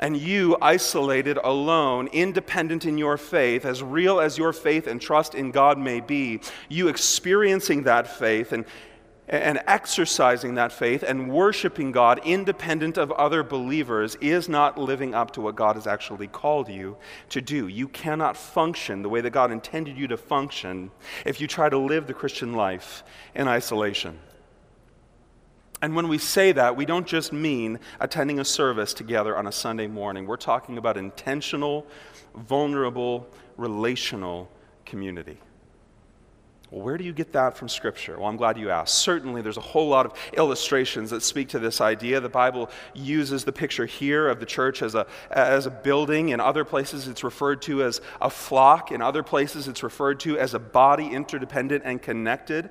And 0.00 0.16
you, 0.16 0.56
isolated, 0.62 1.36
alone, 1.44 2.08
independent 2.08 2.86
in 2.86 2.96
your 2.96 3.18
faith, 3.18 3.66
as 3.66 3.82
real 3.82 4.18
as 4.18 4.38
your 4.38 4.54
faith 4.54 4.86
and 4.86 4.98
trust 4.98 5.34
in 5.34 5.50
God 5.50 5.76
may 5.76 6.00
be, 6.00 6.40
you 6.70 6.88
experiencing 6.88 7.82
that 7.82 8.06
faith 8.06 8.52
and, 8.52 8.64
and 9.30 9.60
exercising 9.68 10.56
that 10.56 10.72
faith 10.72 11.04
and 11.04 11.30
worshiping 11.30 11.92
God 11.92 12.20
independent 12.24 12.98
of 12.98 13.12
other 13.12 13.44
believers 13.44 14.16
is 14.16 14.48
not 14.48 14.76
living 14.76 15.14
up 15.14 15.30
to 15.32 15.40
what 15.40 15.54
God 15.54 15.76
has 15.76 15.86
actually 15.86 16.26
called 16.26 16.68
you 16.68 16.96
to 17.28 17.40
do. 17.40 17.68
You 17.68 17.86
cannot 17.86 18.36
function 18.36 19.02
the 19.02 19.08
way 19.08 19.20
that 19.20 19.30
God 19.30 19.52
intended 19.52 19.96
you 19.96 20.08
to 20.08 20.16
function 20.16 20.90
if 21.24 21.40
you 21.40 21.46
try 21.46 21.68
to 21.68 21.78
live 21.78 22.08
the 22.08 22.12
Christian 22.12 22.54
life 22.54 23.04
in 23.32 23.46
isolation. 23.46 24.18
And 25.80 25.94
when 25.94 26.08
we 26.08 26.18
say 26.18 26.50
that, 26.52 26.76
we 26.76 26.84
don't 26.84 27.06
just 27.06 27.32
mean 27.32 27.78
attending 28.00 28.40
a 28.40 28.44
service 28.44 28.92
together 28.92 29.36
on 29.36 29.46
a 29.46 29.52
Sunday 29.52 29.86
morning. 29.86 30.26
We're 30.26 30.36
talking 30.38 30.76
about 30.76 30.96
intentional, 30.96 31.86
vulnerable, 32.34 33.28
relational 33.56 34.50
community. 34.84 35.38
Well, 36.70 36.82
where 36.82 36.96
do 36.96 37.02
you 37.02 37.12
get 37.12 37.32
that 37.32 37.56
from 37.56 37.68
Scripture? 37.68 38.16
Well, 38.16 38.28
I'm 38.28 38.36
glad 38.36 38.56
you 38.56 38.70
asked. 38.70 38.94
Certainly, 38.98 39.42
there's 39.42 39.56
a 39.56 39.62
whole 39.62 39.88
lot 39.88 40.06
of 40.06 40.12
illustrations 40.36 41.10
that 41.10 41.22
speak 41.24 41.48
to 41.48 41.58
this 41.58 41.80
idea. 41.80 42.20
The 42.20 42.28
Bible 42.28 42.70
uses 42.94 43.44
the 43.44 43.52
picture 43.52 43.86
here 43.86 44.28
of 44.28 44.38
the 44.38 44.46
church 44.46 44.80
as 44.80 44.94
a, 44.94 45.06
as 45.32 45.66
a 45.66 45.70
building. 45.70 46.28
In 46.28 46.38
other 46.38 46.64
places, 46.64 47.08
it's 47.08 47.24
referred 47.24 47.60
to 47.62 47.82
as 47.82 48.00
a 48.20 48.30
flock. 48.30 48.92
In 48.92 49.02
other 49.02 49.24
places, 49.24 49.66
it's 49.66 49.82
referred 49.82 50.20
to 50.20 50.38
as 50.38 50.54
a 50.54 50.60
body, 50.60 51.08
interdependent 51.08 51.82
and 51.84 52.00
connected. 52.00 52.70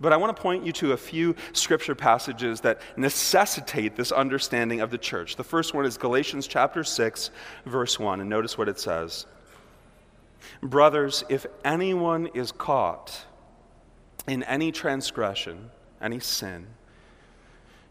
But 0.00 0.14
I 0.14 0.16
want 0.16 0.34
to 0.34 0.42
point 0.42 0.64
you 0.64 0.72
to 0.72 0.92
a 0.92 0.96
few 0.96 1.36
scripture 1.52 1.94
passages 1.94 2.62
that 2.62 2.80
necessitate 2.96 3.94
this 3.94 4.10
understanding 4.10 4.80
of 4.80 4.90
the 4.90 4.98
church. 4.98 5.36
The 5.36 5.44
first 5.44 5.74
one 5.74 5.84
is 5.84 5.98
Galatians 5.98 6.46
chapter 6.46 6.82
6, 6.82 7.30
verse 7.66 7.98
1. 7.98 8.20
And 8.20 8.30
notice 8.30 8.56
what 8.56 8.70
it 8.70 8.78
says 8.78 9.26
Brothers, 10.62 11.24
if 11.28 11.46
anyone 11.64 12.28
is 12.34 12.50
caught, 12.50 13.24
in 14.26 14.42
any 14.44 14.72
transgression, 14.72 15.70
any 16.00 16.20
sin, 16.20 16.66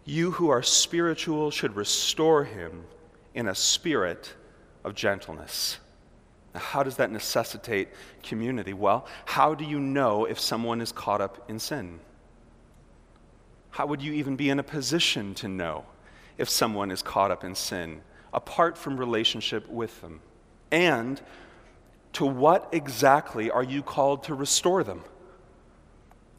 you 0.06 0.32
who 0.32 0.50
are 0.50 0.62
spiritual 0.62 1.52
should 1.52 1.76
restore 1.76 2.44
him 2.44 2.86
in 3.34 3.48
a 3.48 3.56
spirit 3.56 4.34
of 4.84 4.96
gentleness. 4.96 5.80
Now, 6.54 6.60
how 6.60 6.84
does 6.84 6.98
that 6.98 7.12
necessitate 7.12 7.90
community? 8.22 8.74
Well, 8.74 9.08
how 9.26 9.56
do 9.56 9.64
you 9.64 9.80
know 9.80 10.26
if 10.26 10.40
someone 10.40 10.82
is 10.82 10.92
caught 10.92 11.22
up 11.22 11.50
in 11.50 11.60
sin? 11.60 12.00
How 13.72 13.88
would 13.88 14.02
you 14.02 14.14
even 14.14 14.36
be 14.36 14.50
in 14.50 14.60
a 14.60 14.64
position 14.64 15.34
to 15.36 15.48
know 15.48 15.86
if 16.38 16.50
someone 16.50 16.92
is 16.92 17.02
caught 17.02 17.32
up 17.32 17.44
in 17.44 17.56
sin 17.56 18.02
apart 18.34 18.78
from 18.78 18.98
relationship 18.98 19.68
with 19.70 20.00
them? 20.02 20.22
And 20.72 21.22
to 22.14 22.26
what 22.26 22.70
exactly 22.72 23.50
are 23.50 23.64
you 23.64 23.82
called 23.82 24.24
to 24.26 24.36
restore 24.36 24.84
them? 24.84 25.04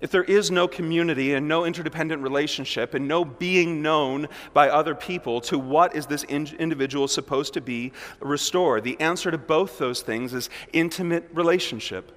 If 0.05 0.11
there 0.11 0.25
is 0.25 0.51
no 0.51 0.69
community 0.69 1.33
and 1.33 1.49
no 1.49 1.65
interdependent 1.65 2.21
relationship 2.21 2.93
and 2.93 3.09
no 3.09 3.25
being 3.25 3.81
known 3.81 4.29
by 4.53 4.69
other 4.69 4.95
people, 4.95 5.41
to 5.41 5.59
what 5.59 5.97
is 5.97 6.05
this 6.05 6.25
in- 6.25 6.55
individual 6.59 7.09
supposed 7.09 7.55
to 7.55 7.63
be 7.63 7.91
restored? 8.21 8.85
The 8.85 9.01
answer 9.01 9.31
to 9.31 9.39
both 9.39 9.79
those 9.79 10.03
things 10.03 10.35
is 10.35 10.51
intimate 10.75 11.31
relationship. 11.33 12.13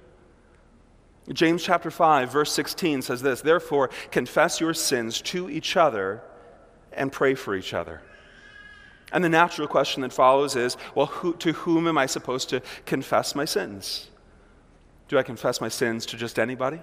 James 1.32 1.62
chapter 1.62 1.90
5 1.90 2.30
verse 2.30 2.52
16 2.52 3.00
says 3.00 3.22
this, 3.22 3.40
therefore 3.40 3.88
confess 4.10 4.60
your 4.60 4.74
sins 4.74 5.22
to 5.22 5.48
each 5.48 5.74
other 5.74 6.22
and 6.92 7.10
pray 7.10 7.34
for 7.34 7.56
each 7.56 7.72
other. 7.72 8.02
And 9.12 9.24
the 9.24 9.30
natural 9.30 9.66
question 9.66 10.02
that 10.02 10.12
follows 10.12 10.56
is, 10.56 10.76
well, 10.94 11.06
who, 11.06 11.34
to 11.36 11.54
whom 11.54 11.88
am 11.88 11.96
I 11.96 12.04
supposed 12.04 12.50
to 12.50 12.60
confess 12.84 13.34
my 13.34 13.46
sins? 13.46 14.10
Do 15.08 15.16
I 15.16 15.22
confess 15.22 15.58
my 15.62 15.70
sins 15.70 16.04
to 16.04 16.18
just 16.18 16.38
anybody? 16.38 16.80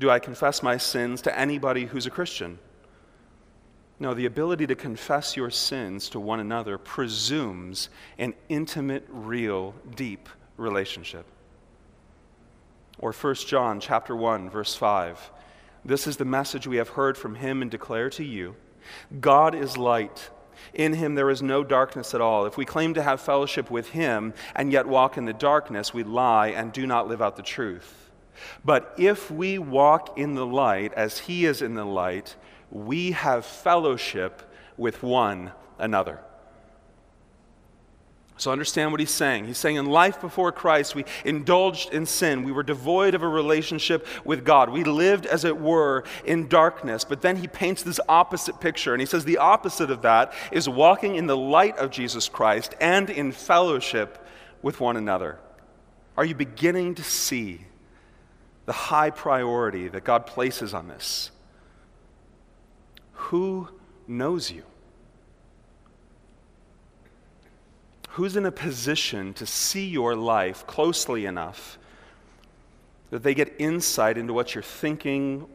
Do 0.00 0.08
I 0.08 0.18
confess 0.18 0.62
my 0.62 0.78
sins 0.78 1.20
to 1.22 1.38
anybody 1.38 1.84
who's 1.84 2.06
a 2.06 2.10
Christian? 2.10 2.58
No, 3.98 4.14
the 4.14 4.24
ability 4.24 4.66
to 4.68 4.74
confess 4.74 5.36
your 5.36 5.50
sins 5.50 6.08
to 6.08 6.18
one 6.18 6.40
another 6.40 6.78
presumes 6.78 7.90
an 8.16 8.32
intimate, 8.48 9.06
real, 9.10 9.74
deep 9.94 10.30
relationship. 10.56 11.26
Or 12.98 13.12
1 13.12 13.34
John 13.46 13.78
chapter 13.78 14.16
1 14.16 14.48
verse 14.48 14.74
5. 14.74 15.30
This 15.84 16.06
is 16.06 16.16
the 16.16 16.24
message 16.24 16.66
we 16.66 16.78
have 16.78 16.88
heard 16.88 17.18
from 17.18 17.34
him 17.34 17.60
and 17.60 17.70
declare 17.70 18.08
to 18.10 18.24
you. 18.24 18.56
God 19.20 19.54
is 19.54 19.76
light. 19.76 20.30
In 20.72 20.94
him 20.94 21.14
there 21.14 21.28
is 21.28 21.42
no 21.42 21.62
darkness 21.62 22.14
at 22.14 22.22
all. 22.22 22.46
If 22.46 22.56
we 22.56 22.64
claim 22.64 22.94
to 22.94 23.02
have 23.02 23.20
fellowship 23.20 23.70
with 23.70 23.90
him 23.90 24.32
and 24.56 24.72
yet 24.72 24.86
walk 24.86 25.18
in 25.18 25.26
the 25.26 25.34
darkness, 25.34 25.92
we 25.92 26.04
lie 26.04 26.48
and 26.48 26.72
do 26.72 26.86
not 26.86 27.06
live 27.06 27.20
out 27.20 27.36
the 27.36 27.42
truth. 27.42 28.09
But 28.64 28.94
if 28.98 29.30
we 29.30 29.58
walk 29.58 30.18
in 30.18 30.34
the 30.34 30.46
light 30.46 30.92
as 30.94 31.18
he 31.18 31.46
is 31.46 31.62
in 31.62 31.74
the 31.74 31.84
light, 31.84 32.36
we 32.70 33.12
have 33.12 33.44
fellowship 33.44 34.42
with 34.76 35.02
one 35.02 35.52
another. 35.78 36.20
So 38.40 38.50
understand 38.50 38.90
what 38.90 39.00
he's 39.00 39.10
saying. 39.10 39.44
He's 39.44 39.58
saying 39.58 39.76
in 39.76 39.84
life 39.84 40.18
before 40.18 40.50
Christ, 40.50 40.94
we 40.94 41.04
indulged 41.26 41.92
in 41.92 42.06
sin. 42.06 42.42
We 42.42 42.52
were 42.52 42.62
devoid 42.62 43.14
of 43.14 43.22
a 43.22 43.28
relationship 43.28 44.06
with 44.24 44.46
God. 44.46 44.70
We 44.70 44.82
lived, 44.82 45.26
as 45.26 45.44
it 45.44 45.58
were, 45.58 46.04
in 46.24 46.48
darkness. 46.48 47.04
But 47.04 47.20
then 47.20 47.36
he 47.36 47.46
paints 47.46 47.82
this 47.82 48.00
opposite 48.08 48.58
picture. 48.58 48.94
And 48.94 49.00
he 49.02 49.06
says 49.06 49.26
the 49.26 49.36
opposite 49.36 49.90
of 49.90 50.00
that 50.02 50.32
is 50.52 50.70
walking 50.70 51.16
in 51.16 51.26
the 51.26 51.36
light 51.36 51.76
of 51.76 51.90
Jesus 51.90 52.30
Christ 52.30 52.74
and 52.80 53.10
in 53.10 53.30
fellowship 53.30 54.26
with 54.62 54.80
one 54.80 54.96
another. 54.96 55.38
Are 56.16 56.24
you 56.24 56.34
beginning 56.34 56.94
to 56.94 57.04
see 57.04 57.66
the 58.70 58.74
high 58.74 59.10
priority 59.10 59.88
that 59.88 60.04
God 60.04 60.26
places 60.26 60.74
on 60.74 60.86
this. 60.86 61.32
Who 63.14 63.68
knows 64.06 64.52
you? 64.52 64.62
Who's 68.10 68.36
in 68.36 68.46
a 68.46 68.52
position 68.52 69.34
to 69.34 69.44
see 69.44 69.88
your 69.88 70.14
life 70.14 70.68
closely 70.68 71.26
enough 71.26 71.78
that 73.10 73.24
they 73.24 73.34
get 73.34 73.56
insight 73.58 74.16
into 74.16 74.32
what 74.32 74.54
you're 74.54 74.62
thinking 74.62 75.48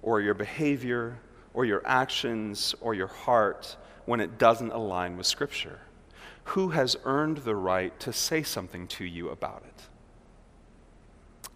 or 0.00 0.20
your 0.20 0.34
behavior 0.34 1.18
or 1.54 1.64
your 1.64 1.82
actions 1.84 2.76
or 2.80 2.94
your 2.94 3.08
heart 3.08 3.76
when 4.06 4.20
it 4.20 4.38
doesn't 4.38 4.70
align 4.70 5.16
with 5.16 5.26
Scripture? 5.26 5.80
Who 6.44 6.68
has 6.68 6.96
earned 7.04 7.38
the 7.38 7.56
right 7.56 7.98
to 7.98 8.12
say 8.12 8.44
something 8.44 8.86
to 8.86 9.04
you 9.04 9.30
about 9.30 9.64
it? 9.66 9.88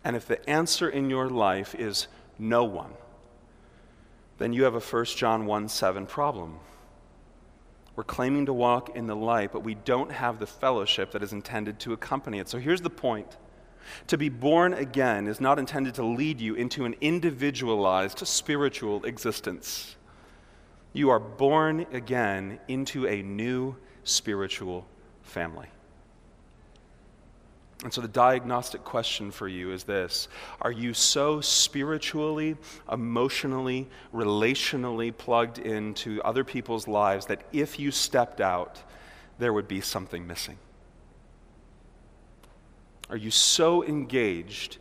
And 0.04 0.14
if 0.14 0.26
the 0.26 0.49
answer 0.49 0.88
in 0.88 1.08
your 1.08 1.28
life 1.28 1.75
is 1.75 2.06
no 2.38 2.64
one, 2.64 2.92
then 4.38 4.52
you 4.52 4.64
have 4.64 4.75
a 4.75 4.80
1 4.80 5.04
John 5.06 5.46
1 5.46 5.68
7 5.68 6.06
problem. 6.06 6.58
We're 7.96 8.04
claiming 8.04 8.46
to 8.46 8.52
walk 8.52 8.96
in 8.96 9.06
the 9.06 9.16
light, 9.16 9.52
but 9.52 9.62
we 9.62 9.75
don't 9.75 10.11
have 10.11 10.38
the 10.38 10.46
fellowship 10.46 11.12
that 11.12 11.22
is 11.22 11.33
intended 11.33 11.78
to 11.81 11.92
accompany 11.92 12.40
it. 12.40 12.48
So 12.48 12.59
here's 12.59 12.81
the 12.81 12.90
point. 12.90 13.37
To 14.09 14.18
be 14.18 14.28
born 14.28 14.74
again 14.74 15.26
is 15.26 15.40
not 15.40 15.59
intended 15.59 15.94
to 15.94 16.05
lead 16.05 16.40
you 16.40 16.55
into 16.55 16.85
an 16.85 16.96
individualized 17.00 18.26
spiritual 18.26 19.05
existence. 19.05 19.96
You 20.92 21.11
are 21.11 21.20
born 21.20 21.87
again 21.92 22.59
into 22.66 23.07
a 23.07 23.22
new 23.22 23.76
spiritual 24.05 24.87
family. 25.22 25.68
And 27.85 27.92
so, 27.92 28.01
the 28.01 28.09
diagnostic 28.09 28.83
question 28.83 29.31
for 29.31 29.47
you 29.47 29.70
is 29.70 29.85
this 29.85 30.29
Are 30.62 30.73
you 30.73 30.94
so 30.94 31.42
spiritually, 31.42 32.57
emotionally, 32.90 33.88
relationally 34.12 35.14
plugged 35.16 35.59
into 35.59 36.20
other 36.23 36.44
people's 36.44 36.88
lives 36.88 37.27
that 37.27 37.42
if 37.53 37.79
you 37.79 37.90
stepped 37.90 38.40
out, 38.40 38.83
there 39.38 39.53
would 39.53 39.68
be 39.68 39.83
something 39.83 40.27
missing? 40.27 40.57
Are 43.11 43.18
you 43.18 43.31
so 43.31 43.85
engaged 43.85 44.79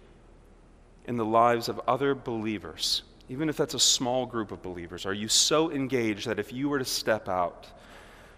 in 1.06 1.18
the 1.18 1.26
lives 1.26 1.68
of 1.68 1.82
other 1.86 2.16
believers, 2.16 3.04
even 3.28 3.50
if 3.50 3.58
that's 3.58 3.74
a 3.74 3.80
small 3.80 4.26
group 4.26 4.54
of 4.54 4.62
believers? 4.62 5.06
Are 5.06 5.14
you 5.14 5.28
so 5.28 5.70
engaged 5.72 6.26
that 6.28 6.40
if 6.40 6.54
you 6.54 6.70
were 6.70 6.80
to 6.80 6.86
step 6.86 7.28
out, 7.28 7.68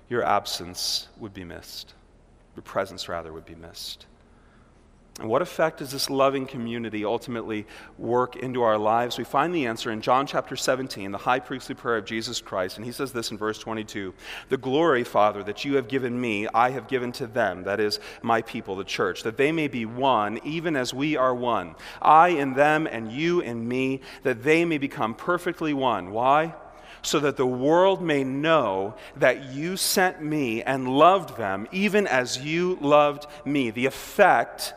your 0.10 0.24
absence 0.24 1.08
would 1.20 1.36
be 1.36 1.44
missed? 1.44 1.94
Your 2.56 2.64
presence, 2.64 3.08
rather, 3.08 3.32
would 3.32 3.46
be 3.46 3.54
missed? 3.54 4.08
And 5.18 5.30
what 5.30 5.42
effect 5.42 5.78
does 5.78 5.92
this 5.92 6.10
loving 6.10 6.46
community 6.46 7.06
ultimately 7.06 7.66
work 7.98 8.36
into 8.36 8.64
our 8.64 8.78
lives? 8.78 9.18
We 9.18 9.24
find 9.24 9.56
the 9.56 9.66
answer 9.66 9.90
in 9.90 10.02
John 10.02 10.28
chapter 10.28 10.58
17, 10.58 11.12
the 11.12 11.18
high 11.18 11.40
priestly 11.40 11.74
prayer 11.74 11.96
of 11.96 12.06
Jesus 12.06 12.42
Christ. 12.42 12.76
And 12.76 12.86
he 12.86 12.92
says 12.92 13.14
this 13.14 13.32
in 13.32 13.38
verse 13.38 13.58
22 13.58 14.14
The 14.50 14.58
glory, 14.58 15.06
Father, 15.06 15.42
that 15.44 15.64
you 15.64 15.78
have 15.78 15.88
given 15.88 16.20
me, 16.20 16.48
I 16.54 16.72
have 16.72 16.90
given 16.90 17.14
to 17.14 17.28
them, 17.28 17.64
that 17.64 17.80
is, 17.80 18.02
my 18.24 18.42
people, 18.42 18.76
the 18.76 18.84
church, 18.84 19.24
that 19.24 19.38
they 19.38 19.54
may 19.54 19.70
be 19.70 19.86
one, 19.86 20.42
even 20.44 20.76
as 20.76 20.94
we 20.94 21.16
are 21.16 21.34
one. 21.34 21.76
I 22.02 22.30
in 22.30 22.54
them, 22.54 22.86
and 22.86 23.10
you 23.10 23.40
in 23.40 23.66
me, 23.66 24.02
that 24.24 24.44
they 24.44 24.66
may 24.66 24.78
become 24.78 25.16
perfectly 25.16 25.74
one. 25.74 26.12
Why? 26.12 26.56
so 27.02 27.20
that 27.20 27.38
the 27.38 27.46
world 27.46 28.02
may 28.02 28.24
know 28.24 28.96
that 29.18 29.54
you 29.54 29.78
sent 29.78 30.24
me 30.24 30.64
and 30.64 30.88
loved 30.88 31.38
them, 31.38 31.68
even 31.72 32.08
as 32.08 32.40
you 32.40 32.80
loved 32.82 33.28
me. 33.46 33.70
The 33.70 33.86
effect 33.86 34.74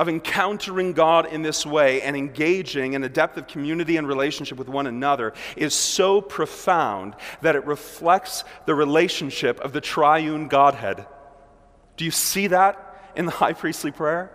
of 0.00 0.08
encountering 0.08 0.94
God 0.94 1.26
in 1.26 1.42
this 1.42 1.66
way 1.66 2.00
and 2.00 2.16
engaging 2.16 2.94
in 2.94 3.04
a 3.04 3.08
depth 3.08 3.36
of 3.36 3.46
community 3.46 3.98
and 3.98 4.08
relationship 4.08 4.56
with 4.56 4.66
one 4.66 4.86
another 4.86 5.34
is 5.56 5.74
so 5.74 6.22
profound 6.22 7.14
that 7.42 7.54
it 7.54 7.66
reflects 7.66 8.44
the 8.64 8.74
relationship 8.74 9.60
of 9.60 9.74
the 9.74 9.80
triune 9.82 10.48
Godhead. 10.48 11.06
Do 11.98 12.06
you 12.06 12.10
see 12.10 12.46
that 12.46 13.12
in 13.14 13.26
the 13.26 13.30
high 13.42 13.52
priestly 13.52 13.90
prayer? 13.90 14.32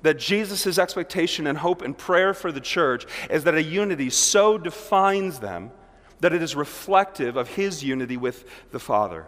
That 0.00 0.18
Jesus' 0.18 0.78
expectation 0.78 1.46
and 1.46 1.58
hope 1.58 1.82
and 1.82 1.96
prayer 1.96 2.32
for 2.32 2.50
the 2.50 2.60
church 2.60 3.04
is 3.28 3.44
that 3.44 3.54
a 3.54 3.62
unity 3.62 4.08
so 4.08 4.56
defines 4.56 5.40
them 5.40 5.72
that 6.20 6.32
it 6.32 6.40
is 6.40 6.56
reflective 6.56 7.36
of 7.36 7.48
his 7.48 7.84
unity 7.84 8.16
with 8.16 8.48
the 8.70 8.80
Father. 8.80 9.26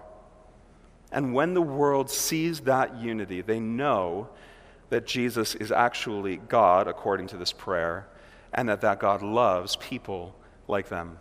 And 1.12 1.34
when 1.34 1.52
the 1.52 1.60
world 1.60 2.08
sees 2.10 2.60
that 2.60 2.96
unity, 2.96 3.42
they 3.42 3.60
know 3.60 4.30
that 4.90 5.06
Jesus 5.06 5.54
is 5.54 5.70
actually 5.70 6.36
God, 6.36 6.88
according 6.88 7.26
to 7.28 7.36
this 7.36 7.52
prayer, 7.52 8.08
and 8.52 8.68
that 8.68 8.80
that 8.80 8.98
God 8.98 9.22
loves 9.22 9.76
people 9.76 10.34
like 10.66 10.88
them. 10.88 11.18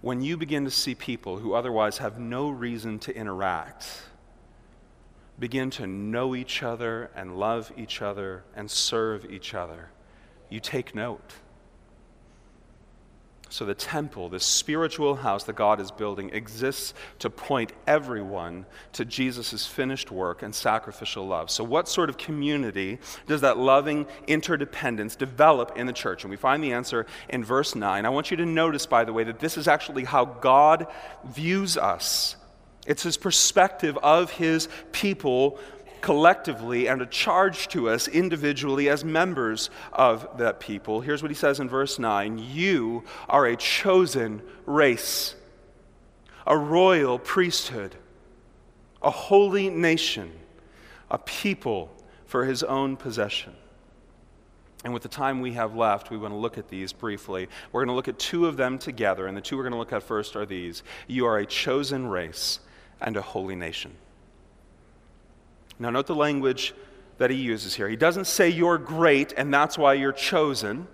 When 0.00 0.22
you 0.22 0.36
begin 0.36 0.64
to 0.64 0.70
see 0.70 0.94
people 0.94 1.38
who 1.38 1.52
otherwise 1.52 1.98
have 1.98 2.18
no 2.18 2.48
reason 2.48 2.98
to 3.00 3.14
interact, 3.14 4.02
begin 5.38 5.70
to 5.70 5.86
know 5.86 6.34
each 6.34 6.62
other 6.62 7.10
and 7.14 7.38
love 7.38 7.70
each 7.76 8.00
other 8.00 8.44
and 8.56 8.70
serve 8.70 9.30
each 9.30 9.54
other, 9.54 9.90
you 10.48 10.60
take 10.60 10.94
note. 10.94 11.34
So, 13.52 13.64
the 13.64 13.74
temple, 13.74 14.28
this 14.28 14.44
spiritual 14.44 15.16
house 15.16 15.42
that 15.44 15.56
God 15.56 15.80
is 15.80 15.90
building, 15.90 16.30
exists 16.30 16.94
to 17.18 17.28
point 17.28 17.72
everyone 17.84 18.64
to 18.92 19.04
Jesus' 19.04 19.66
finished 19.66 20.12
work 20.12 20.44
and 20.44 20.54
sacrificial 20.54 21.26
love. 21.26 21.50
So, 21.50 21.64
what 21.64 21.88
sort 21.88 22.08
of 22.08 22.16
community 22.16 23.00
does 23.26 23.40
that 23.40 23.58
loving 23.58 24.06
interdependence 24.28 25.16
develop 25.16 25.76
in 25.76 25.88
the 25.88 25.92
church? 25.92 26.22
And 26.22 26.30
we 26.30 26.36
find 26.36 26.62
the 26.62 26.72
answer 26.72 27.06
in 27.28 27.42
verse 27.42 27.74
9. 27.74 28.06
I 28.06 28.08
want 28.08 28.30
you 28.30 28.36
to 28.36 28.46
notice, 28.46 28.86
by 28.86 29.04
the 29.04 29.12
way, 29.12 29.24
that 29.24 29.40
this 29.40 29.58
is 29.58 29.66
actually 29.66 30.04
how 30.04 30.24
God 30.24 30.86
views 31.24 31.76
us. 31.76 32.36
It's 32.86 33.02
his 33.02 33.16
perspective 33.16 33.98
of 33.98 34.30
his 34.30 34.68
people 34.92 35.58
collectively 36.00 36.88
and 36.88 37.02
a 37.02 37.06
charge 37.06 37.68
to 37.68 37.88
us 37.88 38.08
individually 38.08 38.88
as 38.88 39.04
members 39.04 39.70
of 39.92 40.38
that 40.38 40.60
people. 40.60 41.00
Here's 41.00 41.22
what 41.22 41.30
he 41.30 41.36
says 41.36 41.60
in 41.60 41.68
verse 41.68 41.98
9 41.98 42.38
You 42.38 43.04
are 43.28 43.46
a 43.46 43.56
chosen 43.56 44.42
race, 44.66 45.34
a 46.46 46.56
royal 46.56 47.18
priesthood, 47.18 47.94
a 49.02 49.10
holy 49.10 49.70
nation 49.70 50.32
a 51.10 51.18
people 51.18 51.90
for 52.26 52.44
his 52.44 52.62
own 52.62 52.96
possession. 52.96 53.54
And 54.84 54.94
with 54.94 55.02
the 55.02 55.08
time 55.08 55.40
we 55.40 55.52
have 55.52 55.74
left, 55.74 56.10
we 56.10 56.16
want 56.16 56.32
to 56.32 56.38
look 56.38 56.56
at 56.56 56.68
these 56.68 56.92
briefly. 56.92 57.48
We're 57.70 57.80
going 57.80 57.92
to 57.92 57.94
look 57.94 58.08
at 58.08 58.18
two 58.18 58.46
of 58.46 58.56
them 58.56 58.78
together, 58.78 59.26
and 59.26 59.36
the 59.36 59.42
two 59.42 59.56
we're 59.56 59.64
going 59.64 59.72
to 59.72 59.78
look 59.78 59.92
at 59.92 60.02
first 60.02 60.36
are 60.36 60.46
these 60.46 60.82
You 61.06 61.26
are 61.26 61.38
a 61.38 61.46
chosen 61.46 62.06
race 62.06 62.60
and 63.00 63.16
a 63.16 63.22
holy 63.22 63.56
nation. 63.56 63.94
Now, 65.80 65.90
note 65.90 66.06
the 66.06 66.14
language 66.14 66.74
that 67.18 67.30
he 67.30 67.36
uses 67.36 67.74
here. 67.74 67.88
He 67.88 67.96
doesn't 67.96 68.26
say 68.26 68.48
you're 68.48 68.78
great 68.78 69.32
and 69.36 69.52
that's 69.52 69.76
why 69.76 69.94
you're 69.94 70.12
chosen. 70.12 70.86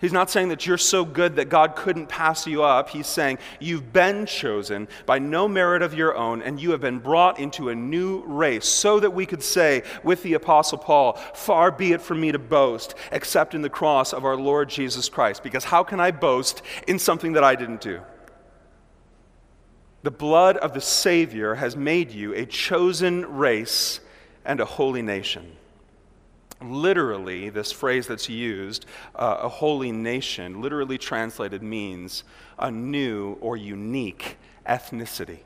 He's 0.00 0.12
not 0.12 0.30
saying 0.30 0.48
that 0.48 0.66
you're 0.66 0.76
so 0.76 1.06
good 1.06 1.36
that 1.36 1.48
God 1.48 1.74
couldn't 1.76 2.08
pass 2.08 2.46
you 2.46 2.62
up. 2.62 2.90
He's 2.90 3.06
saying 3.06 3.38
you've 3.60 3.94
been 3.94 4.26
chosen 4.26 4.88
by 5.06 5.18
no 5.18 5.48
merit 5.48 5.80
of 5.80 5.94
your 5.94 6.14
own, 6.14 6.42
and 6.42 6.60
you 6.60 6.72
have 6.72 6.82
been 6.82 6.98
brought 6.98 7.38
into 7.38 7.70
a 7.70 7.74
new 7.74 8.22
race, 8.26 8.66
so 8.66 9.00
that 9.00 9.14
we 9.14 9.24
could 9.24 9.42
say 9.42 9.82
with 10.04 10.22
the 10.22 10.34
Apostle 10.34 10.76
Paul, 10.76 11.14
Far 11.32 11.70
be 11.70 11.92
it 11.92 12.02
from 12.02 12.20
me 12.20 12.30
to 12.30 12.38
boast, 12.38 12.94
except 13.10 13.54
in 13.54 13.62
the 13.62 13.70
cross 13.70 14.12
of 14.12 14.26
our 14.26 14.36
Lord 14.36 14.68
Jesus 14.68 15.08
Christ. 15.08 15.42
Because 15.42 15.64
how 15.64 15.82
can 15.82 15.98
I 15.98 16.10
boast 16.10 16.60
in 16.86 16.98
something 16.98 17.32
that 17.32 17.44
I 17.44 17.54
didn't 17.54 17.80
do? 17.80 18.02
The 20.02 20.10
blood 20.10 20.58
of 20.58 20.74
the 20.74 20.82
Savior 20.82 21.54
has 21.54 21.74
made 21.74 22.10
you 22.10 22.34
a 22.34 22.44
chosen 22.44 23.24
race 23.38 24.00
and 24.46 24.60
a 24.60 24.64
holy 24.64 25.02
nation 25.02 25.56
literally, 26.62 27.50
this 27.50 27.72
phrase 27.72 28.06
that's 28.06 28.28
used, 28.28 28.86
uh, 29.14 29.38
a 29.42 29.48
holy 29.48 29.92
nation, 29.92 30.60
literally 30.62 30.98
translated 30.98 31.62
means 31.62 32.24
a 32.58 32.70
new 32.70 33.36
or 33.40 33.56
unique 33.56 34.36
ethnicity. 34.66 35.40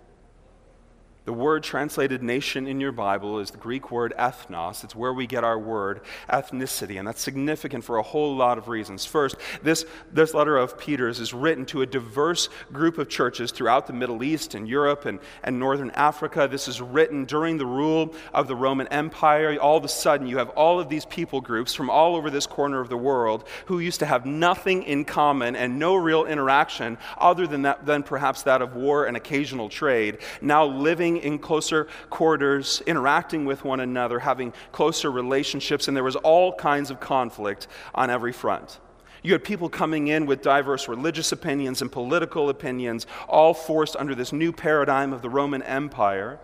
The 1.27 1.35
word 1.35 1.63
translated 1.63 2.23
nation 2.23 2.67
in 2.67 2.81
your 2.81 2.93
Bible 2.93 3.41
is 3.41 3.51
the 3.51 3.59
Greek 3.59 3.91
word 3.91 4.15
ethnos. 4.19 4.85
It's 4.85 4.97
where 4.97 5.13
we 5.13 5.27
get 5.27 5.45
our 5.45 5.59
word 5.59 6.01
ethnicity, 6.31 6.99
and 6.99 7.07
that's 7.07 7.21
significant 7.21 7.85
for 7.85 7.99
a 7.99 8.03
whole 8.03 8.35
lot 8.35 8.57
of 8.57 8.69
reasons. 8.69 9.05
First, 9.05 9.37
this, 9.63 9.85
this 10.11 10.33
letter 10.33 10.57
of 10.57 10.79
Peter's 10.79 11.21
is 11.21 11.35
written 11.35 11.67
to 11.67 11.83
a 11.83 11.87
diverse 11.87 12.49
group 12.73 12.97
of 12.97 13.11
churches 13.11 13.51
throughout 13.51 13.87
the 13.87 13.93
Middle 13.93 14.25
East 14.25 14.55
and 14.55 14.67
Europe 14.67 15.05
and, 15.05 15.21
and 15.43 15.59
Northern 15.59 15.91
Africa. 15.91 16.49
This 16.51 16.69
is 16.69 16.81
written 16.81 17.27
during 17.27 17.59
the 17.59 17.67
rule 17.67 18.15
of 18.33 18.49
the 18.49 18.57
Roman 18.57 18.87
Empire. 18.89 19.59
All 19.61 19.77
of 19.77 19.85
a 19.85 19.89
sudden, 19.89 20.27
you 20.27 20.39
have 20.39 20.49
all 20.51 20.81
of 20.81 20.89
these 20.89 21.05
people 21.05 21.43
groups 21.43 21.75
from 21.75 21.91
all 21.91 22.17
over 22.17 22.31
this 22.31 22.47
corner 22.47 22.81
of 22.81 22.89
the 22.89 22.97
world 22.97 23.47
who 23.67 23.79
used 23.79 24.01
to 24.01 24.07
have 24.07 24.25
nothing 24.25 24.85
in 24.85 25.05
common 25.05 25.55
and 25.55 25.79
no 25.79 25.97
real 25.97 26.25
interaction 26.25 26.97
other 27.19 27.47
than, 27.47 27.61
that, 27.63 27.85
than 27.85 28.03
perhaps 28.03 28.43
that 28.45 28.63
of 28.63 28.75
war 28.75 29.05
and 29.05 29.19
occasional 29.19 29.69
trade, 29.69 30.17
now 30.41 30.65
living 30.65 31.10
in 31.19 31.39
closer 31.39 31.89
quarters, 32.11 32.83
interacting 32.87 33.45
with 33.45 33.65
one 33.65 33.81
another, 33.81 34.19
having 34.19 34.53
closer 34.73 35.11
relationships, 35.11 35.89
and 35.89 35.97
there 35.97 36.05
was 36.05 36.17
all 36.17 36.53
kinds 36.55 36.91
of 36.91 37.01
conflict 37.01 37.67
on 37.95 38.11
every 38.11 38.33
front. 38.33 38.81
You 39.23 39.33
had 39.33 39.45
people 39.45 39.69
coming 39.69 40.09
in 40.09 40.27
with 40.27 40.43
diverse 40.43 40.89
religious 40.89 41.33
opinions 41.33 41.83
and 41.83 41.93
political 41.93 42.49
opinions, 42.49 43.07
all 43.29 43.53
forced 43.53 43.97
under 43.97 44.15
this 44.15 44.33
new 44.33 44.53
paradigm 44.53 45.13
of 45.13 45.23
the 45.23 45.29
Roman 45.29 45.63
Empire. 45.63 46.39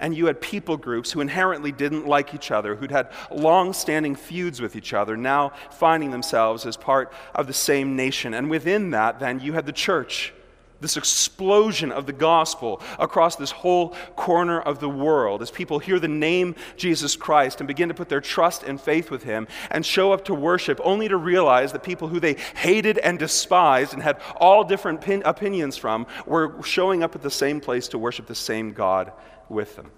And 0.00 0.16
you 0.16 0.26
had 0.26 0.40
people 0.40 0.76
groups 0.76 1.12
who 1.12 1.20
inherently 1.20 1.70
didn't 1.70 2.08
like 2.08 2.34
each 2.34 2.50
other, 2.50 2.74
who'd 2.74 2.90
had 2.90 3.12
long 3.30 3.72
standing 3.72 4.16
feuds 4.16 4.60
with 4.60 4.74
each 4.74 4.92
other, 4.92 5.16
now 5.16 5.52
finding 5.70 6.10
themselves 6.10 6.66
as 6.66 6.76
part 6.76 7.12
of 7.36 7.46
the 7.46 7.52
same 7.52 7.94
nation. 7.94 8.34
And 8.34 8.50
within 8.50 8.90
that, 8.90 9.20
then, 9.20 9.38
you 9.38 9.52
had 9.52 9.64
the 9.64 9.72
church 9.72 10.34
this 10.82 10.96
explosion 10.96 11.90
of 11.90 12.06
the 12.06 12.12
gospel 12.12 12.82
across 12.98 13.36
this 13.36 13.50
whole 13.50 13.90
corner 14.16 14.60
of 14.60 14.80
the 14.80 14.88
world 14.88 15.40
as 15.40 15.50
people 15.50 15.78
hear 15.78 15.98
the 15.98 16.08
name 16.08 16.54
Jesus 16.76 17.16
Christ 17.16 17.60
and 17.60 17.68
begin 17.68 17.88
to 17.88 17.94
put 17.94 18.08
their 18.08 18.20
trust 18.20 18.62
and 18.62 18.80
faith 18.80 19.10
with 19.10 19.22
him 19.22 19.46
and 19.70 19.86
show 19.86 20.12
up 20.12 20.24
to 20.26 20.34
worship 20.34 20.80
only 20.84 21.08
to 21.08 21.16
realize 21.16 21.72
that 21.72 21.82
people 21.82 22.08
who 22.08 22.20
they 22.20 22.34
hated 22.56 22.98
and 22.98 23.18
despised 23.18 23.94
and 23.94 24.02
had 24.02 24.20
all 24.36 24.64
different 24.64 25.00
pin- 25.00 25.22
opinions 25.24 25.76
from 25.76 26.06
were 26.26 26.62
showing 26.62 27.02
up 27.02 27.14
at 27.14 27.22
the 27.22 27.30
same 27.30 27.60
place 27.60 27.88
to 27.88 27.98
worship 27.98 28.26
the 28.26 28.34
same 28.34 28.72
God 28.72 29.12
with 29.48 29.76
them. 29.76 29.90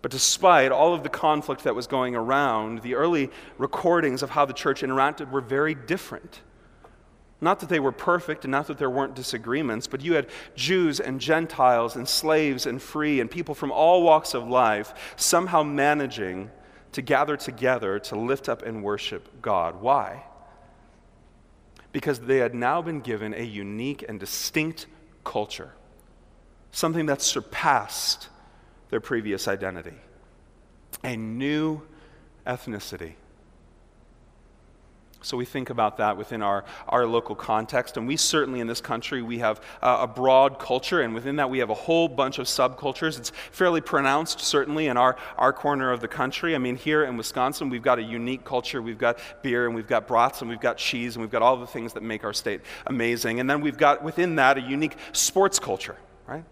But 0.00 0.12
despite 0.12 0.70
all 0.70 0.94
of 0.94 1.02
the 1.02 1.08
conflict 1.08 1.64
that 1.64 1.74
was 1.74 1.86
going 1.86 2.14
around, 2.14 2.82
the 2.82 2.94
early 2.94 3.30
recordings 3.56 4.22
of 4.22 4.30
how 4.30 4.44
the 4.44 4.52
church 4.52 4.82
interacted 4.82 5.30
were 5.30 5.40
very 5.40 5.74
different. 5.74 6.40
Not 7.40 7.60
that 7.60 7.68
they 7.68 7.78
were 7.78 7.92
perfect 7.92 8.44
and 8.44 8.50
not 8.50 8.66
that 8.66 8.78
there 8.78 8.90
weren't 8.90 9.14
disagreements, 9.14 9.86
but 9.86 10.00
you 10.00 10.14
had 10.14 10.26
Jews 10.56 10.98
and 10.98 11.20
Gentiles 11.20 11.94
and 11.94 12.08
slaves 12.08 12.66
and 12.66 12.82
free 12.82 13.20
and 13.20 13.30
people 13.30 13.54
from 13.54 13.70
all 13.70 14.02
walks 14.02 14.34
of 14.34 14.48
life 14.48 15.14
somehow 15.16 15.62
managing 15.62 16.50
to 16.92 17.02
gather 17.02 17.36
together 17.36 17.98
to 18.00 18.18
lift 18.18 18.48
up 18.48 18.62
and 18.62 18.82
worship 18.82 19.40
God. 19.40 19.80
Why? 19.80 20.24
Because 21.92 22.18
they 22.20 22.38
had 22.38 22.54
now 22.54 22.82
been 22.82 23.00
given 23.00 23.34
a 23.34 23.44
unique 23.44 24.04
and 24.08 24.18
distinct 24.18 24.86
culture, 25.22 25.72
something 26.72 27.06
that 27.06 27.22
surpassed 27.22 28.28
their 28.90 29.00
previous 29.00 29.46
identity, 29.46 29.96
a 31.04 31.16
new 31.16 31.82
ethnicity. 32.46 33.12
So 35.20 35.36
we 35.36 35.44
think 35.44 35.70
about 35.70 35.96
that 35.96 36.16
within 36.16 36.42
our, 36.42 36.64
our 36.88 37.04
local 37.04 37.34
context. 37.34 37.96
And 37.96 38.06
we 38.06 38.16
certainly 38.16 38.60
in 38.60 38.68
this 38.68 38.80
country, 38.80 39.20
we 39.20 39.38
have 39.38 39.60
uh, 39.82 39.98
a 40.02 40.06
broad 40.06 40.60
culture, 40.60 41.00
and 41.00 41.12
within 41.12 41.36
that 41.36 41.50
we 41.50 41.58
have 41.58 41.70
a 41.70 41.74
whole 41.74 42.08
bunch 42.08 42.38
of 42.38 42.46
subcultures. 42.46 43.18
It's 43.18 43.32
fairly 43.50 43.80
pronounced, 43.80 44.40
certainly, 44.40 44.86
in 44.86 44.96
our, 44.96 45.16
our 45.36 45.52
corner 45.52 45.90
of 45.90 46.00
the 46.00 46.08
country. 46.08 46.54
I 46.54 46.58
mean, 46.58 46.76
here 46.76 47.04
in 47.04 47.16
Wisconsin, 47.16 47.68
we've 47.68 47.82
got 47.82 47.98
a 47.98 48.02
unique 48.02 48.44
culture. 48.44 48.80
We've 48.80 48.98
got 48.98 49.18
beer, 49.42 49.66
and 49.66 49.74
we've 49.74 49.88
got 49.88 50.06
brats, 50.06 50.40
and 50.40 50.48
we've 50.48 50.60
got 50.60 50.76
cheese, 50.76 51.16
and 51.16 51.22
we've 51.22 51.32
got 51.32 51.42
all 51.42 51.56
the 51.56 51.66
things 51.66 51.94
that 51.94 52.02
make 52.02 52.22
our 52.22 52.32
state 52.32 52.60
amazing. 52.86 53.40
And 53.40 53.50
then 53.50 53.60
we've 53.60 53.78
got 53.78 54.04
within 54.04 54.36
that 54.36 54.56
a 54.56 54.60
unique 54.60 54.96
sports 55.12 55.58
culture, 55.58 55.96
right? 56.28 56.44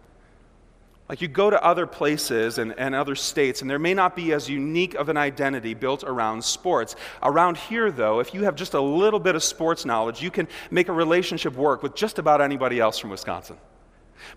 Like 1.08 1.20
you 1.20 1.28
go 1.28 1.50
to 1.50 1.64
other 1.64 1.86
places 1.86 2.58
and, 2.58 2.76
and 2.78 2.94
other 2.94 3.14
states, 3.14 3.60
and 3.62 3.70
there 3.70 3.78
may 3.78 3.94
not 3.94 4.16
be 4.16 4.32
as 4.32 4.48
unique 4.48 4.94
of 4.94 5.08
an 5.08 5.16
identity 5.16 5.72
built 5.72 6.02
around 6.02 6.42
sports. 6.44 6.96
Around 7.22 7.56
here, 7.56 7.92
though, 7.92 8.18
if 8.18 8.34
you 8.34 8.42
have 8.42 8.56
just 8.56 8.74
a 8.74 8.80
little 8.80 9.20
bit 9.20 9.36
of 9.36 9.44
sports 9.44 9.84
knowledge, 9.84 10.20
you 10.20 10.32
can 10.32 10.48
make 10.70 10.88
a 10.88 10.92
relationship 10.92 11.54
work 11.54 11.82
with 11.82 11.94
just 11.94 12.18
about 12.18 12.40
anybody 12.40 12.80
else 12.80 12.98
from 12.98 13.10
Wisconsin. 13.10 13.56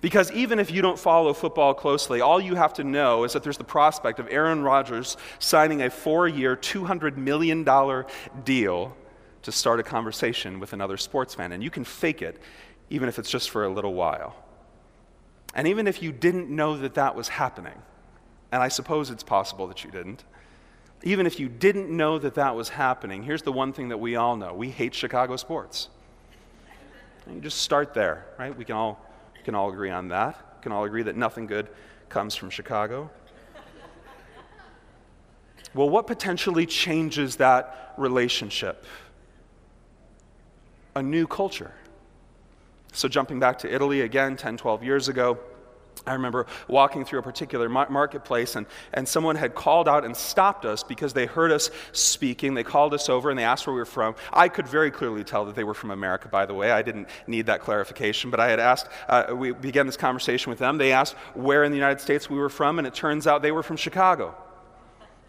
Because 0.01 0.31
even 0.31 0.59
if 0.59 0.69
you 0.69 0.83
don't 0.83 0.99
follow 0.99 1.33
football 1.33 1.73
closely, 1.73 2.21
all 2.21 2.39
you 2.39 2.53
have 2.53 2.73
to 2.75 2.83
know 2.83 3.23
is 3.23 3.33
that 3.33 3.41
there's 3.41 3.57
the 3.57 3.63
prospect 3.63 4.19
of 4.19 4.27
Aaron 4.29 4.61
Rodgers 4.61 5.17
signing 5.39 5.81
a 5.81 5.89
four 5.89 6.27
year, 6.27 6.55
$200 6.55 7.17
million 7.17 7.63
deal 8.43 8.95
to 9.41 9.51
start 9.51 9.79
a 9.79 9.83
conversation 9.83 10.59
with 10.59 10.73
another 10.73 10.97
sports 10.97 11.33
fan. 11.33 11.51
And 11.51 11.63
you 11.63 11.71
can 11.71 11.83
fake 11.83 12.21
it, 12.21 12.39
even 12.91 13.09
if 13.09 13.17
it's 13.17 13.29
just 13.29 13.49
for 13.49 13.63
a 13.63 13.69
little 13.69 13.93
while. 13.93 14.35
And 15.53 15.67
even 15.67 15.87
if 15.87 16.01
you 16.01 16.11
didn't 16.11 16.49
know 16.49 16.77
that 16.77 16.93
that 16.93 17.15
was 17.15 17.29
happening, 17.29 17.81
and 18.51 18.61
I 18.61 18.67
suppose 18.67 19.09
it's 19.09 19.23
possible 19.23 19.67
that 19.67 19.83
you 19.83 19.91
didn't, 19.91 20.23
even 21.03 21.25
if 21.25 21.39
you 21.39 21.47
didn't 21.47 21.89
know 21.89 22.19
that 22.19 22.35
that 22.35 22.55
was 22.55 22.69
happening, 22.69 23.23
here's 23.23 23.41
the 23.41 23.51
one 23.51 23.73
thing 23.73 23.89
that 23.89 23.99
we 23.99 24.15
all 24.15 24.35
know 24.35 24.53
we 24.53 24.69
hate 24.69 24.93
Chicago 24.93 25.37
sports. 25.37 25.89
And 27.25 27.35
you 27.35 27.41
just 27.41 27.59
start 27.59 27.93
there, 27.93 28.25
right? 28.37 28.55
We 28.55 28.65
can 28.65 28.75
all, 28.75 29.05
can 29.43 29.55
all 29.55 29.69
agree 29.69 29.91
on 29.91 30.09
that. 30.09 30.35
We 30.57 30.63
can 30.63 30.71
all 30.71 30.83
agree 30.83 31.03
that 31.03 31.15
nothing 31.15 31.45
good 31.45 31.69
comes 32.09 32.35
from 32.35 32.49
Chicago. 32.49 33.09
Well, 35.73 35.89
what 35.89 36.07
potentially 36.07 36.65
changes 36.65 37.35
that 37.35 37.93
relationship? 37.97 38.85
A 40.95 41.03
new 41.03 41.27
culture. 41.27 41.71
So, 42.91 43.07
jumping 43.07 43.39
back 43.39 43.59
to 43.59 43.73
Italy 43.73 44.01
again, 44.01 44.35
10, 44.35 44.57
12 44.57 44.83
years 44.83 45.09
ago, 45.09 45.37
I 46.07 46.13
remember 46.13 46.47
walking 46.67 47.05
through 47.05 47.19
a 47.19 47.23
particular 47.23 47.69
marketplace, 47.69 48.55
and, 48.55 48.65
and 48.93 49.07
someone 49.07 49.35
had 49.35 49.53
called 49.53 49.87
out 49.87 50.05
and 50.05 50.15
stopped 50.15 50.65
us 50.65 50.81
because 50.81 51.13
they 51.13 51.25
heard 51.25 51.51
us 51.51 51.69
speaking. 51.91 52.53
They 52.53 52.63
called 52.63 52.93
us 52.93 53.09
over 53.09 53.29
and 53.29 53.37
they 53.37 53.43
asked 53.43 53.67
where 53.67 53.73
we 53.73 53.79
were 53.79 53.85
from. 53.85 54.15
I 54.31 54.47
could 54.47 54.67
very 54.67 54.91
clearly 54.91 55.23
tell 55.23 55.45
that 55.45 55.55
they 55.55 55.63
were 55.63 55.73
from 55.73 55.91
America, 55.91 56.27
by 56.27 56.45
the 56.45 56.53
way. 56.53 56.71
I 56.71 56.81
didn't 56.81 57.09
need 57.27 57.47
that 57.47 57.61
clarification, 57.61 58.31
but 58.31 58.39
I 58.39 58.49
had 58.49 58.59
asked, 58.59 58.87
uh, 59.07 59.35
we 59.35 59.51
began 59.51 59.85
this 59.85 59.97
conversation 59.97 60.49
with 60.49 60.59
them. 60.59 60.77
They 60.77 60.93
asked 60.93 61.15
where 61.33 61.63
in 61.63 61.71
the 61.71 61.77
United 61.77 62.01
States 62.01 62.29
we 62.29 62.39
were 62.39 62.49
from, 62.49 62.79
and 62.79 62.87
it 62.87 62.93
turns 62.93 63.27
out 63.27 63.41
they 63.41 63.51
were 63.51 63.63
from 63.63 63.77
Chicago. 63.77 64.35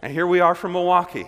And 0.03 0.12
here 0.12 0.27
we 0.27 0.40
are 0.40 0.55
from 0.55 0.73
Milwaukee. 0.73 1.27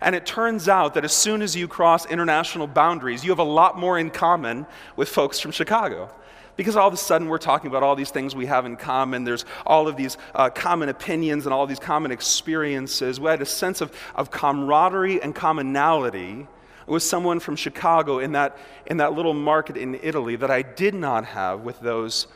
And 0.00 0.14
it 0.14 0.26
turns 0.26 0.68
out 0.68 0.94
that 0.94 1.04
as 1.04 1.12
soon 1.12 1.42
as 1.42 1.56
you 1.56 1.68
cross 1.68 2.06
international 2.06 2.66
boundaries, 2.66 3.24
you 3.24 3.30
have 3.30 3.38
a 3.38 3.44
lot 3.44 3.78
more 3.78 3.98
in 3.98 4.10
common 4.10 4.66
with 4.96 5.08
folks 5.08 5.40
from 5.40 5.50
Chicago. 5.50 6.12
Because 6.56 6.76
all 6.76 6.88
of 6.88 6.94
a 6.94 6.98
sudden 6.98 7.28
we're 7.28 7.38
talking 7.38 7.68
about 7.68 7.82
all 7.82 7.96
these 7.96 8.10
things 8.10 8.34
we 8.34 8.46
have 8.46 8.66
in 8.66 8.76
common. 8.76 9.24
There's 9.24 9.44
all 9.66 9.88
of 9.88 9.96
these 9.96 10.18
uh, 10.34 10.50
common 10.50 10.88
opinions 10.88 11.46
and 11.46 11.54
all 11.54 11.66
these 11.66 11.78
common 11.78 12.10
experiences. 12.10 13.18
We 13.18 13.28
had 13.28 13.40
a 13.40 13.46
sense 13.46 13.80
of, 13.80 13.92
of 14.14 14.30
camaraderie 14.30 15.22
and 15.22 15.34
commonality 15.34 16.46
with 16.86 17.02
someone 17.02 17.40
from 17.40 17.56
Chicago 17.56 18.18
in 18.18 18.32
that, 18.32 18.58
in 18.86 18.98
that 18.98 19.12
little 19.12 19.32
market 19.32 19.76
in 19.76 19.98
Italy 20.02 20.36
that 20.36 20.50
I 20.50 20.62
did 20.62 20.94
not 20.94 21.24
have 21.24 21.60
with 21.60 21.80
those 21.80 22.26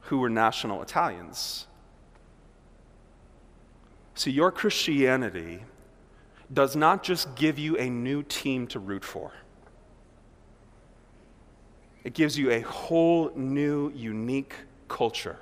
who 0.00 0.18
were 0.18 0.30
national 0.30 0.82
Italians. 0.82 1.66
See, 4.14 4.30
your 4.30 4.50
Christianity 4.50 5.62
does 6.52 6.76
not 6.76 7.02
just 7.02 7.34
give 7.34 7.58
you 7.58 7.76
a 7.78 7.88
new 7.88 8.22
team 8.22 8.66
to 8.68 8.78
root 8.78 9.04
for. 9.04 9.32
It 12.04 12.14
gives 12.14 12.36
you 12.36 12.50
a 12.50 12.60
whole 12.60 13.30
new, 13.36 13.90
unique 13.94 14.54
culture, 14.88 15.38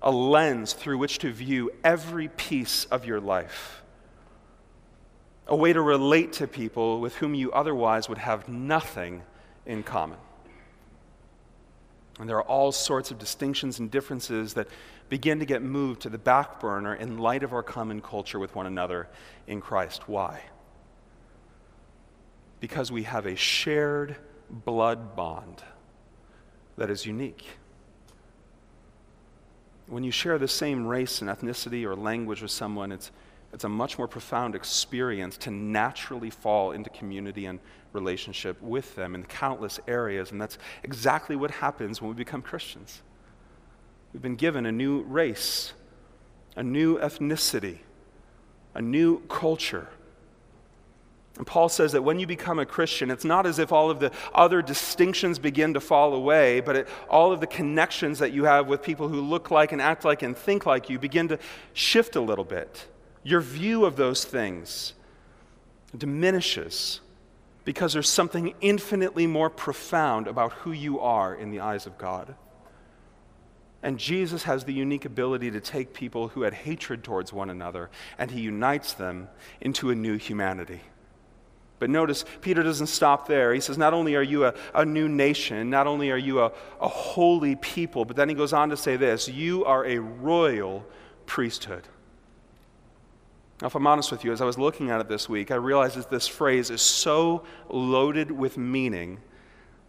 a 0.00 0.10
lens 0.10 0.72
through 0.72 0.98
which 0.98 1.18
to 1.18 1.32
view 1.32 1.70
every 1.82 2.28
piece 2.28 2.84
of 2.86 3.04
your 3.04 3.20
life, 3.20 3.82
a 5.46 5.56
way 5.56 5.72
to 5.72 5.80
relate 5.80 6.32
to 6.34 6.46
people 6.46 7.00
with 7.00 7.16
whom 7.16 7.34
you 7.34 7.50
otherwise 7.52 8.08
would 8.08 8.18
have 8.18 8.48
nothing 8.48 9.22
in 9.66 9.82
common. 9.82 10.18
And 12.20 12.28
there 12.28 12.36
are 12.36 12.44
all 12.44 12.70
sorts 12.70 13.10
of 13.10 13.18
distinctions 13.18 13.80
and 13.80 13.90
differences 13.90 14.54
that 14.54 14.68
begin 15.12 15.40
to 15.40 15.44
get 15.44 15.60
moved 15.60 16.00
to 16.00 16.08
the 16.08 16.16
back 16.16 16.58
burner 16.58 16.94
in 16.94 17.18
light 17.18 17.42
of 17.42 17.52
our 17.52 17.62
common 17.62 18.00
culture 18.00 18.38
with 18.38 18.54
one 18.54 18.64
another 18.64 19.06
in 19.46 19.60
Christ. 19.60 20.08
Why? 20.08 20.40
Because 22.60 22.90
we 22.90 23.02
have 23.02 23.26
a 23.26 23.36
shared 23.36 24.16
blood 24.48 25.14
bond 25.14 25.62
that 26.78 26.88
is 26.88 27.04
unique. 27.04 27.44
When 29.86 30.02
you 30.02 30.10
share 30.10 30.38
the 30.38 30.48
same 30.48 30.86
race 30.86 31.20
and 31.20 31.28
ethnicity 31.28 31.84
or 31.84 31.94
language 31.94 32.40
with 32.40 32.50
someone, 32.50 32.90
it's, 32.90 33.10
it's 33.52 33.64
a 33.64 33.68
much 33.68 33.98
more 33.98 34.08
profound 34.08 34.54
experience 34.54 35.36
to 35.36 35.50
naturally 35.50 36.30
fall 36.30 36.72
into 36.72 36.88
community 36.88 37.44
and 37.44 37.60
relationship 37.92 38.62
with 38.62 38.96
them 38.96 39.14
in 39.14 39.24
countless 39.24 39.78
areas. 39.86 40.32
And 40.32 40.40
that's 40.40 40.56
exactly 40.82 41.36
what 41.36 41.50
happens 41.50 42.00
when 42.00 42.08
we 42.08 42.16
become 42.16 42.40
Christians. 42.40 43.02
We've 44.12 44.22
been 44.22 44.36
given 44.36 44.66
a 44.66 44.72
new 44.72 45.02
race, 45.02 45.72
a 46.56 46.62
new 46.62 46.98
ethnicity, 46.98 47.78
a 48.74 48.82
new 48.82 49.20
culture 49.28 49.88
and 51.38 51.46
Paul 51.46 51.68
says 51.70 51.92
that 51.92 52.02
when 52.02 52.18
you 52.18 52.26
become 52.26 52.58
a 52.58 52.66
Christian, 52.66 53.10
it's 53.10 53.24
not 53.24 53.46
as 53.46 53.58
if 53.58 53.72
all 53.72 53.90
of 53.90 54.00
the 54.00 54.12
other 54.34 54.60
distinctions 54.60 55.38
begin 55.38 55.74
to 55.74 55.80
fall 55.80 56.12
away, 56.12 56.60
but 56.60 56.76
it, 56.76 56.88
all 57.08 57.32
of 57.32 57.40
the 57.40 57.46
connections 57.46 58.18
that 58.18 58.32
you 58.32 58.44
have 58.44 58.66
with 58.66 58.82
people 58.82 59.08
who 59.08 59.20
look 59.20 59.50
like 59.50 59.72
and 59.72 59.80
act 59.80 60.04
like 60.04 60.22
and 60.22 60.36
think 60.36 60.66
like 60.66 60.90
you 60.90 60.98
begin 60.98 61.28
to 61.28 61.38
shift 61.72 62.16
a 62.16 62.20
little 62.20 62.44
bit. 62.44 62.86
Your 63.22 63.40
view 63.40 63.86
of 63.86 63.96
those 63.96 64.24
things 64.24 64.92
diminishes 65.96 67.00
because 67.64 67.94
there's 67.94 68.08
something 68.08 68.54
infinitely 68.60 69.26
more 69.26 69.48
profound 69.48 70.26
about 70.26 70.52
who 70.52 70.72
you 70.72 71.00
are 71.00 71.34
in 71.34 71.50
the 71.50 71.60
eyes 71.60 71.86
of 71.86 71.96
God. 71.96 72.34
And 73.82 73.98
Jesus 73.98 74.44
has 74.44 74.64
the 74.64 74.72
unique 74.72 75.04
ability 75.04 75.50
to 75.50 75.60
take 75.60 75.92
people 75.92 76.28
who 76.28 76.42
had 76.42 76.54
hatred 76.54 77.02
towards 77.02 77.32
one 77.32 77.50
another 77.50 77.90
and 78.16 78.30
he 78.30 78.40
unites 78.40 78.92
them 78.92 79.28
into 79.60 79.90
a 79.90 79.94
new 79.94 80.16
humanity. 80.16 80.82
But 81.80 81.90
notice, 81.90 82.24
Peter 82.42 82.62
doesn't 82.62 82.86
stop 82.86 83.26
there. 83.26 83.52
He 83.52 83.60
says, 83.60 83.76
Not 83.76 83.92
only 83.92 84.14
are 84.14 84.22
you 84.22 84.44
a, 84.44 84.54
a 84.72 84.84
new 84.84 85.08
nation, 85.08 85.68
not 85.68 85.88
only 85.88 86.12
are 86.12 86.16
you 86.16 86.40
a, 86.40 86.52
a 86.80 86.86
holy 86.86 87.56
people, 87.56 88.04
but 88.04 88.14
then 88.14 88.28
he 88.28 88.36
goes 88.36 88.52
on 88.52 88.70
to 88.70 88.76
say 88.76 88.96
this 88.96 89.28
you 89.28 89.64
are 89.64 89.84
a 89.84 89.98
royal 89.98 90.86
priesthood. 91.26 91.82
Now, 93.60 93.66
if 93.66 93.74
I'm 93.74 93.86
honest 93.88 94.12
with 94.12 94.22
you, 94.22 94.32
as 94.32 94.40
I 94.40 94.44
was 94.44 94.58
looking 94.58 94.90
at 94.90 95.00
it 95.00 95.08
this 95.08 95.28
week, 95.28 95.50
I 95.50 95.56
realized 95.56 95.96
that 95.96 96.08
this 96.08 96.28
phrase 96.28 96.70
is 96.70 96.82
so 96.82 97.42
loaded 97.68 98.30
with 98.30 98.56
meaning 98.56 99.20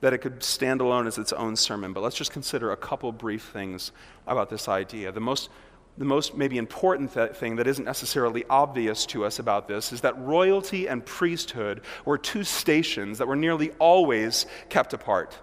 that 0.03 0.11
it 0.11 0.17
could 0.17 0.43
stand 0.43 0.81
alone 0.81 1.07
as 1.07 1.17
its 1.17 1.31
own 1.31 1.55
sermon. 1.55 1.93
But 1.93 2.03
let's 2.03 2.17
just 2.17 2.33
consider 2.33 2.73
a 2.73 2.75
couple 2.75 3.09
brief 3.13 3.43
things 3.53 3.93
about 4.27 4.49
this 4.49 4.67
idea. 4.67 5.13
The 5.13 5.21
most 5.21 5.49
the 5.97 6.03
most 6.03 6.35
maybe 6.35 6.57
important 6.57 7.13
th- 7.13 7.31
thing 7.35 7.55
that 7.55 7.67
isn't 7.67 7.85
necessarily 7.85 8.43
obvious 8.49 9.05
to 9.05 9.23
us 9.23 9.39
about 9.39 9.69
this 9.69 9.93
is 9.93 10.01
that 10.01 10.17
royalty 10.17 10.89
and 10.89 11.05
priesthood 11.05 11.81
were 12.03 12.17
two 12.17 12.43
stations 12.43 13.19
that 13.19 13.27
were 13.27 13.35
nearly 13.37 13.71
always 13.79 14.45
kept 14.67 14.91
apart. 14.91 15.37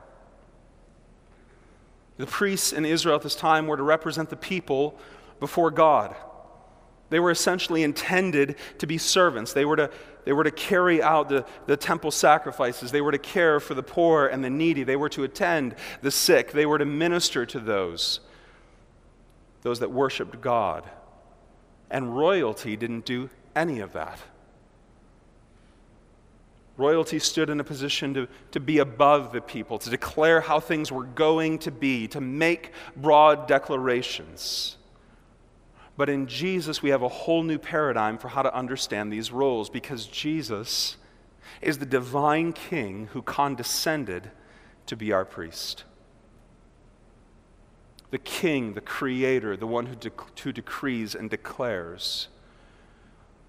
The 2.19 2.27
priests 2.27 2.75
in 2.75 2.85
Israel 2.85 3.17
at 3.17 3.23
this 3.23 3.37
time 3.37 3.67
were 3.67 3.79
to 3.79 3.83
represent 3.83 4.29
the 4.29 4.37
people 4.37 4.99
before 5.39 5.71
God. 5.71 6.15
They 7.11 7.21
were 7.21 7.31
essentially 7.31 7.83
intended 7.83 8.57
to 8.79 8.87
be 8.87 8.99
servants. 8.99 9.53
They 9.53 9.65
were 9.65 9.77
to, 9.77 9.91
they 10.25 10.33
were 10.33 10.45
to 10.45 10.51
carry 10.51 11.03
out 11.03 11.29
the, 11.29 11.45
the 11.67 11.77
temple 11.77 12.11
sacrifices. 12.11 12.93
They 12.93 13.01
were 13.01 13.13
to 13.13 13.19
care 13.19 13.61
for 13.61 13.75
the 13.75 13.83
poor 13.83 14.27
and 14.27 14.45
the 14.45 14.51
needy. 14.51 14.83
They 14.83 14.97
were 14.97 15.09
to 15.11 15.25
attend 15.25 15.75
the 16.03 16.11
sick. 16.11 16.53
They 16.53 16.67
were 16.67 16.79
to 16.79 16.85
minister 16.85 17.47
to 17.47 17.59
those 17.59 18.21
those 19.63 19.81
that 19.81 19.91
worshiped 19.91 20.41
God. 20.41 20.89
And 21.91 22.17
royalty 22.17 22.77
didn't 22.77 23.05
do 23.05 23.31
any 23.55 23.81
of 23.81 23.93
that. 23.93 24.19
Royalty 26.77 27.19
stood 27.19 27.51
in 27.51 27.61
a 27.61 27.65
position 27.65 28.15
to, 28.15 28.29
to 28.53 28.61
be 28.61 28.79
above 28.79 29.33
the 29.33 29.41
people, 29.41 29.79
to 29.79 29.91
declare 29.91 30.41
how 30.41 30.61
things 30.61 30.91
were 30.91 31.05
going 31.05 31.59
to 31.59 31.71
be, 31.71 32.09
to 32.09 32.21
make 32.21 32.73
broad 32.97 33.47
declarations. 33.47 34.77
But 36.01 36.09
in 36.09 36.29
Jesus, 36.29 36.83
we 36.83 36.89
have 36.89 37.03
a 37.03 37.09
whole 37.09 37.43
new 37.43 37.59
paradigm 37.59 38.17
for 38.17 38.29
how 38.29 38.41
to 38.41 38.55
understand 38.57 39.13
these 39.13 39.31
roles 39.31 39.69
because 39.69 40.07
Jesus 40.07 40.97
is 41.61 41.77
the 41.77 41.85
divine 41.85 42.55
king 42.55 43.09
who 43.13 43.21
condescended 43.21 44.31
to 44.87 44.97
be 44.97 45.13
our 45.13 45.27
priest 45.27 45.85
the 48.11 48.19
king, 48.19 48.73
the 48.73 48.81
creator, 48.81 49.59
the 49.59 49.67
one 49.67 49.85
who, 49.85 49.95
de- 49.95 50.11
who 50.43 50.53
decrees 50.53 51.15
and 51.15 51.29
declares, 51.29 52.29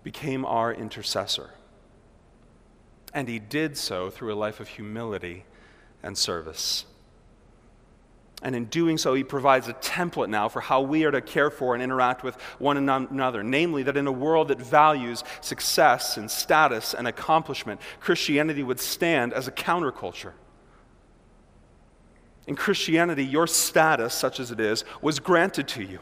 became 0.04 0.44
our 0.44 0.74
intercessor. 0.74 1.52
And 3.14 3.30
he 3.30 3.40
did 3.40 3.78
so 3.78 4.10
through 4.10 4.34
a 4.34 4.36
life 4.36 4.60
of 4.60 4.68
humility 4.68 5.46
and 6.04 6.18
service. 6.18 6.84
And 8.44 8.56
in 8.56 8.66
doing 8.66 8.98
so, 8.98 9.14
he 9.14 9.24
provides 9.24 9.68
a 9.68 9.74
template 9.74 10.30
now 10.30 10.50
for 10.50 10.62
how 10.62 10.82
we 10.82 11.04
are 11.04 11.12
to 11.12 11.22
care 11.22 11.52
for 11.52 11.76
and 11.76 11.84
interact 11.84 12.24
with 12.24 12.36
one 12.58 12.76
another. 12.78 13.44
Namely, 13.44 13.84
that 13.84 13.98
in 13.98 14.08
a 14.08 14.12
world 14.12 14.48
that 14.48 14.60
values 14.60 15.24
success 15.42 16.18
and 16.18 16.30
status 16.30 16.96
and 16.96 17.08
accomplishment, 17.08 17.80
Christianity 18.00 18.64
would 18.64 18.80
stand 18.80 19.34
as 19.34 19.48
a 19.48 19.52
counterculture. 19.52 20.34
In 22.48 22.56
Christianity, 22.56 23.24
your 23.24 23.46
status, 23.46 24.16
such 24.16 24.40
as 24.40 24.50
it 24.50 24.60
is, 24.60 24.84
was 25.02 25.20
granted 25.20 25.68
to 25.70 25.84
you. 25.84 26.00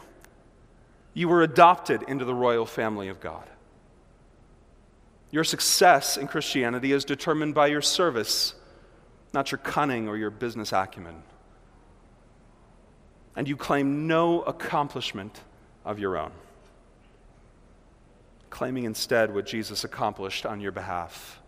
You 1.13 1.27
were 1.27 1.43
adopted 1.43 2.03
into 2.03 2.23
the 2.23 2.33
royal 2.33 2.65
family 2.65 3.09
of 3.09 3.19
God. 3.19 3.49
Your 5.31 5.43
success 5.43 6.15
in 6.15 6.27
Christianity 6.27 6.93
is 6.93 7.03
determined 7.03 7.53
by 7.53 7.67
your 7.67 7.81
service, 7.81 8.55
not 9.33 9.51
your 9.51 9.59
cunning 9.59 10.07
or 10.07 10.15
your 10.15 10.31
business 10.31 10.71
acumen. 10.71 11.21
And 13.39 13.47
you 13.47 13.55
claim 13.55 14.05
no 14.05 14.41
accomplishment 14.41 15.39
of 15.85 15.97
your 15.97 16.17
own, 16.17 16.31
claiming 18.49 18.83
instead 18.83 19.33
what 19.33 19.45
Jesus 19.45 19.85
accomplished 19.85 20.45
on 20.45 20.59
your 20.59 20.73
behalf. 20.73 21.39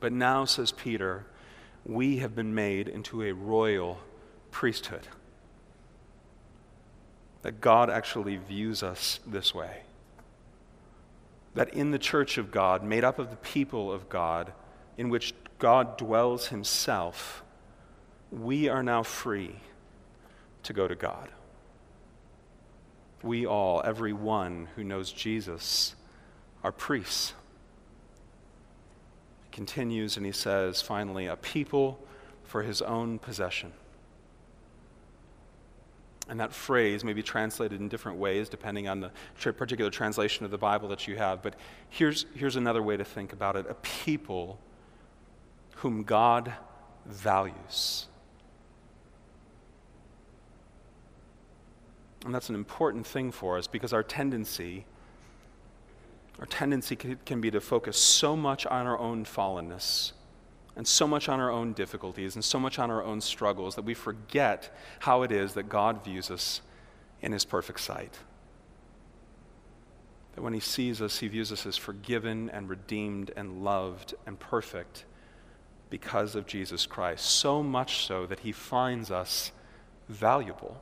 But 0.00 0.10
now, 0.10 0.46
says 0.46 0.72
Peter, 0.72 1.26
we 1.84 2.16
have 2.16 2.34
been 2.34 2.54
made 2.54 2.88
into 2.88 3.22
a 3.22 3.32
royal 3.32 4.00
priesthood. 4.50 5.06
That 7.42 7.60
God 7.60 7.90
actually 7.90 8.38
views 8.38 8.82
us 8.82 9.20
this 9.26 9.54
way. 9.54 9.82
That 11.52 11.74
in 11.74 11.90
the 11.90 11.98
church 11.98 12.38
of 12.38 12.50
God, 12.50 12.82
made 12.82 13.04
up 13.04 13.18
of 13.18 13.28
the 13.28 13.36
people 13.36 13.92
of 13.92 14.08
God, 14.08 14.54
in 14.96 15.10
which 15.10 15.34
God 15.58 15.98
dwells 15.98 16.46
himself, 16.46 17.42
we 18.30 18.70
are 18.70 18.82
now 18.82 19.02
free 19.02 19.56
to 20.64 20.72
go 20.72 20.86
to 20.88 20.94
God. 20.94 21.30
We 23.22 23.46
all, 23.46 23.82
every 23.84 24.12
one 24.12 24.68
who 24.74 24.84
knows 24.84 25.12
Jesus, 25.12 25.94
are 26.64 26.72
priests 26.72 27.34
He 29.44 29.50
continues 29.50 30.16
and 30.16 30.26
he 30.26 30.32
says, 30.32 30.82
finally, 30.82 31.26
a 31.26 31.36
people 31.36 32.00
for 32.44 32.62
his 32.62 32.82
own 32.82 33.18
possession. 33.18 33.72
And 36.28 36.40
that 36.40 36.52
phrase 36.52 37.04
may 37.04 37.12
be 37.12 37.22
translated 37.22 37.80
in 37.80 37.88
different 37.88 38.18
ways 38.18 38.48
depending 38.48 38.88
on 38.88 39.00
the 39.00 39.10
particular 39.52 39.90
translation 39.90 40.44
of 40.44 40.50
the 40.50 40.58
Bible 40.58 40.88
that 40.88 41.06
you 41.06 41.16
have. 41.16 41.42
But 41.42 41.56
here's, 41.88 42.26
here's 42.34 42.56
another 42.56 42.82
way 42.82 42.96
to 42.96 43.04
think 43.04 43.32
about 43.32 43.56
it 43.56 43.66
a 43.68 43.74
people 43.74 44.58
whom 45.76 46.04
God 46.04 46.52
values. 47.06 48.06
And 52.24 52.34
that's 52.34 52.48
an 52.48 52.54
important 52.54 53.06
thing 53.06 53.32
for 53.32 53.58
us 53.58 53.66
because 53.66 53.92
our 53.92 54.02
tendency 54.02 54.86
our 56.38 56.46
tendency 56.46 56.96
can 56.96 57.40
be 57.40 57.50
to 57.50 57.60
focus 57.60 57.96
so 57.96 58.34
much 58.34 58.66
on 58.66 58.86
our 58.86 58.98
own 58.98 59.24
fallenness 59.24 60.12
and 60.74 60.88
so 60.88 61.06
much 61.06 61.28
on 61.28 61.40
our 61.40 61.50
own 61.50 61.72
difficulties 61.72 62.34
and 62.34 62.44
so 62.44 62.58
much 62.58 62.78
on 62.78 62.90
our 62.90 63.02
own 63.02 63.20
struggles 63.20 63.74
that 63.74 63.84
we 63.84 63.94
forget 63.94 64.74
how 65.00 65.22
it 65.22 65.30
is 65.30 65.52
that 65.54 65.68
God 65.68 66.02
views 66.02 66.30
us 66.30 66.62
in 67.20 67.32
His 67.32 67.44
perfect 67.44 67.80
sight. 67.80 68.18
That 70.34 70.42
when 70.42 70.54
he 70.54 70.60
sees 70.60 71.02
us, 71.02 71.18
he 71.18 71.28
views 71.28 71.52
us 71.52 71.66
as 71.66 71.76
forgiven 71.76 72.48
and 72.50 72.68
redeemed 72.68 73.30
and 73.36 73.62
loved 73.62 74.14
and 74.26 74.40
perfect 74.40 75.04
because 75.90 76.34
of 76.34 76.46
Jesus 76.46 76.86
Christ. 76.86 77.26
So 77.26 77.62
much 77.62 78.06
so 78.06 78.24
that 78.26 78.40
he 78.40 78.50
finds 78.50 79.10
us 79.10 79.52
valuable. 80.08 80.80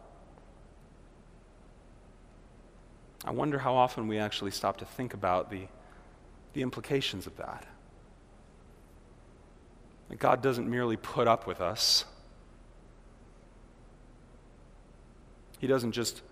I 3.24 3.32
wonder 3.32 3.58
how 3.58 3.74
often 3.74 4.08
we 4.08 4.18
actually 4.18 4.50
stop 4.50 4.78
to 4.78 4.84
think 4.84 5.12
about 5.14 5.50
the, 5.50 5.66
the 6.54 6.62
implications 6.62 7.26
of 7.26 7.36
that. 7.36 7.66
That 10.08 10.18
God 10.18 10.42
doesn't 10.42 10.68
merely 10.68 10.96
put 10.96 11.28
up 11.28 11.46
with 11.46 11.60
us, 11.60 12.04
He 15.58 15.66
doesn't 15.66 15.92
just 15.92 16.22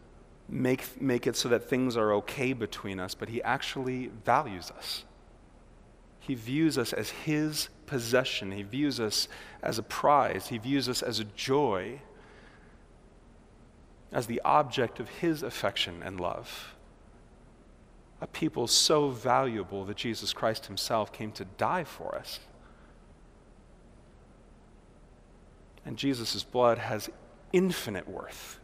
make, 0.49 1.01
make 1.03 1.27
it 1.27 1.37
so 1.37 1.51
that 1.51 1.69
things 1.69 1.99
are 1.99 2.15
okay 2.15 2.55
between 2.55 2.99
us, 2.99 3.15
but 3.15 3.29
He 3.29 3.43
actually 3.43 4.11
values 4.25 4.71
us. 4.71 5.05
He 6.19 6.35
views 6.35 6.79
us 6.79 6.95
as 6.95 7.11
His 7.11 7.69
possession, 7.85 8.53
He 8.53 8.63
views 8.63 8.99
us 8.99 9.29
as 9.63 9.79
a 9.79 9.83
prize, 9.83 10.49
He 10.49 10.57
views 10.57 10.89
us 10.89 11.03
as 11.03 11.21
a 11.21 11.25
joy, 11.25 12.01
as 14.11 14.27
the 14.27 14.41
object 14.47 14.99
of 14.99 15.11
His 15.11 15.43
affection 15.43 16.03
and 16.03 16.19
love. 16.19 16.75
A 18.21 18.27
people 18.27 18.67
so 18.67 19.11
valuable 19.11 19.85
that 19.85 19.97
Jesus 19.97 20.33
Christ 20.33 20.67
Himself 20.67 21.13
came 21.13 21.33
to 21.33 21.45
die 21.45 21.85
for 21.85 22.17
us. 22.17 22.41
And 25.87 25.97
Jesus' 25.97 26.43
blood 26.43 26.79
has 26.79 27.09
infinite 27.53 28.09
worth 28.09 28.59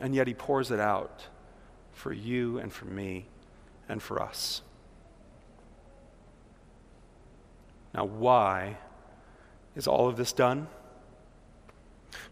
and 0.00 0.14
yet 0.14 0.26
he 0.26 0.34
pours 0.34 0.70
it 0.70 0.80
out 0.80 1.26
for 1.92 2.12
you 2.12 2.58
and 2.58 2.72
for 2.72 2.86
me 2.86 3.26
and 3.88 4.02
for 4.02 4.20
us. 4.20 4.62
Now, 7.94 8.04
why 8.04 8.78
is 9.76 9.86
all 9.86 10.08
of 10.08 10.16
this 10.16 10.32
done? 10.32 10.66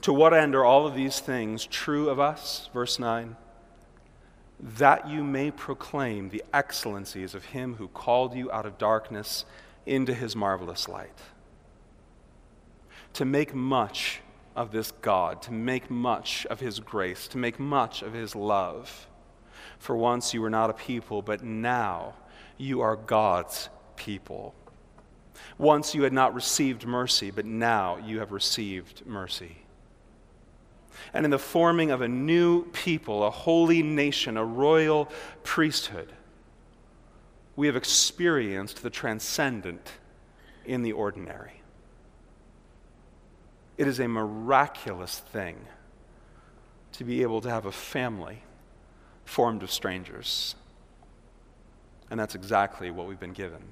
To 0.03 0.12
what 0.12 0.35
end 0.35 0.55
are 0.55 0.64
all 0.64 0.87
of 0.87 0.95
these 0.95 1.21
things 1.21 1.64
true 1.66 2.09
of 2.09 2.18
us? 2.18 2.68
Verse 2.73 2.99
9. 2.99 3.37
That 4.62 5.09
you 5.09 5.25
may 5.25 5.51
proclaim 5.51 6.29
the 6.29 6.44
excellencies 6.55 7.35
of 7.35 7.46
him 7.46 7.75
who 7.75 7.88
called 7.88 8.35
you 8.35 8.51
out 8.53 8.64
of 8.64 8.79
darkness 8.79 9.44
into 9.87 10.14
his 10.14 10.37
marvelous 10.37 10.88
light. 10.88 11.18
To 13.14 13.25
make 13.25 13.55
much 13.55 14.20
of 14.55 14.70
this 14.70 14.92
God, 15.03 15.42
to 15.42 15.53
make 15.53 15.90
much 15.90 16.46
of 16.46 16.61
His 16.61 16.81
grace, 16.81 17.29
to 17.29 17.38
make 17.38 17.59
much 17.59 18.03
of 18.03 18.12
His 18.12 18.37
love. 18.37 19.09
For 19.79 19.96
once 19.96 20.35
you 20.35 20.42
were 20.42 20.51
not 20.51 20.70
a 20.70 20.75
people, 20.75 21.22
but 21.22 21.42
now 21.42 22.14
you 22.59 22.81
are 22.81 22.96
God's 22.96 23.68
people. 23.96 24.55
Once 25.59 25.94
you 25.94 26.03
had 26.03 26.12
not 26.12 26.35
received 26.35 26.87
mercy, 26.87 27.31
but 27.31 27.46
now 27.46 27.96
you 28.05 28.18
have 28.18 28.33
received 28.33 29.05
mercy. 29.07 29.59
And 31.12 31.24
in 31.24 31.31
the 31.31 31.38
forming 31.38 31.90
of 31.90 32.00
a 32.00 32.09
new 32.09 32.64
people, 32.66 33.24
a 33.24 33.31
holy 33.31 33.83
nation, 33.83 34.37
a 34.37 34.44
royal 34.44 35.09
priesthood, 35.42 36.12
we 37.57 37.66
have 37.66 37.76
experienced 37.76 38.83
the 38.83 38.90
transcendent 38.90 39.92
in 40.64 40.83
the 40.83 40.92
ordinary. 40.92 41.62
It 43.76 43.87
is 43.87 44.00
a 44.00 44.09
miraculous 44.09 45.18
thing 45.18 45.57
to 46.92 47.05
be 47.05 47.22
able 47.22 47.40
to 47.40 47.50
have 47.50 47.66
a 47.66 47.72
family 47.72 48.42
formed 49.24 49.62
of 49.62 49.70
strangers. 49.70 50.55
And 52.11 52.20
that's 52.20 52.35
exactly 52.35 52.90
what 52.90 53.07
we've 53.07 53.20
been 53.20 53.33
given. 53.33 53.62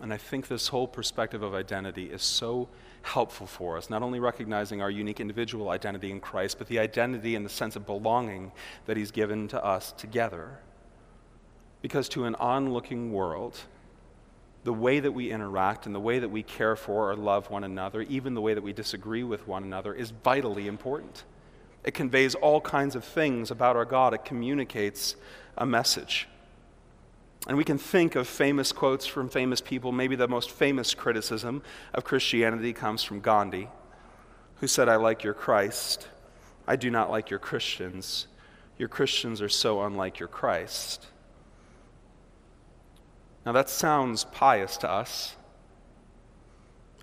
And 0.00 0.12
I 0.12 0.16
think 0.16 0.48
this 0.48 0.68
whole 0.68 0.88
perspective 0.88 1.42
of 1.42 1.54
identity 1.54 2.06
is 2.06 2.22
so 2.22 2.68
helpful 3.02 3.46
for 3.46 3.76
us, 3.76 3.90
not 3.90 4.02
only 4.02 4.20
recognizing 4.20 4.80
our 4.80 4.90
unique 4.90 5.20
individual 5.20 5.70
identity 5.70 6.10
in 6.10 6.20
Christ, 6.20 6.58
but 6.58 6.68
the 6.68 6.78
identity 6.78 7.34
and 7.34 7.44
the 7.44 7.50
sense 7.50 7.76
of 7.76 7.86
belonging 7.86 8.52
that 8.86 8.96
He's 8.96 9.10
given 9.10 9.48
to 9.48 9.64
us 9.64 9.92
together. 9.92 10.58
Because 11.82 12.08
to 12.10 12.24
an 12.24 12.34
onlooking 12.36 13.12
world, 13.12 13.58
the 14.64 14.72
way 14.72 15.00
that 15.00 15.12
we 15.12 15.30
interact 15.30 15.86
and 15.86 15.94
the 15.94 16.00
way 16.00 16.18
that 16.18 16.28
we 16.28 16.42
care 16.42 16.76
for 16.76 17.10
or 17.10 17.16
love 17.16 17.50
one 17.50 17.64
another, 17.64 18.02
even 18.02 18.34
the 18.34 18.40
way 18.40 18.52
that 18.52 18.62
we 18.62 18.72
disagree 18.72 19.24
with 19.24 19.46
one 19.46 19.64
another, 19.64 19.94
is 19.94 20.10
vitally 20.10 20.66
important. 20.66 21.24
It 21.84 21.94
conveys 21.94 22.34
all 22.34 22.60
kinds 22.60 22.94
of 22.94 23.04
things 23.04 23.50
about 23.50 23.76
our 23.76 23.86
God, 23.86 24.12
it 24.12 24.24
communicates 24.24 25.16
a 25.56 25.64
message. 25.64 26.28
And 27.46 27.56
we 27.56 27.64
can 27.64 27.78
think 27.78 28.16
of 28.16 28.28
famous 28.28 28.70
quotes 28.70 29.06
from 29.06 29.28
famous 29.28 29.60
people. 29.60 29.92
Maybe 29.92 30.14
the 30.14 30.28
most 30.28 30.50
famous 30.50 30.94
criticism 30.94 31.62
of 31.94 32.04
Christianity 32.04 32.72
comes 32.72 33.02
from 33.02 33.20
Gandhi, 33.20 33.68
who 34.56 34.66
said, 34.66 34.88
I 34.88 34.96
like 34.96 35.24
your 35.24 35.34
Christ. 35.34 36.08
I 36.66 36.76
do 36.76 36.90
not 36.90 37.10
like 37.10 37.30
your 37.30 37.38
Christians. 37.38 38.26
Your 38.78 38.88
Christians 38.88 39.40
are 39.40 39.48
so 39.48 39.82
unlike 39.82 40.18
your 40.18 40.28
Christ. 40.28 41.06
Now, 43.46 43.52
that 43.52 43.70
sounds 43.70 44.24
pious 44.24 44.76
to 44.78 44.90
us. 44.90 45.34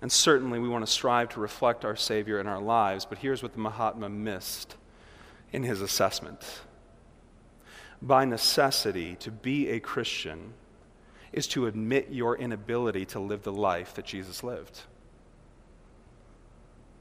And 0.00 0.12
certainly 0.12 0.60
we 0.60 0.68
want 0.68 0.86
to 0.86 0.90
strive 0.90 1.30
to 1.30 1.40
reflect 1.40 1.84
our 1.84 1.96
Savior 1.96 2.40
in 2.40 2.46
our 2.46 2.60
lives, 2.60 3.04
but 3.04 3.18
here's 3.18 3.42
what 3.42 3.54
the 3.54 3.58
Mahatma 3.58 4.08
missed 4.08 4.76
in 5.52 5.64
his 5.64 5.80
assessment. 5.80 6.60
By 8.00 8.24
necessity, 8.24 9.16
to 9.20 9.30
be 9.30 9.70
a 9.70 9.80
Christian 9.80 10.54
is 11.32 11.46
to 11.48 11.66
admit 11.66 12.08
your 12.10 12.36
inability 12.36 13.04
to 13.06 13.20
live 13.20 13.42
the 13.42 13.52
life 13.52 13.94
that 13.94 14.04
Jesus 14.04 14.42
lived. 14.42 14.80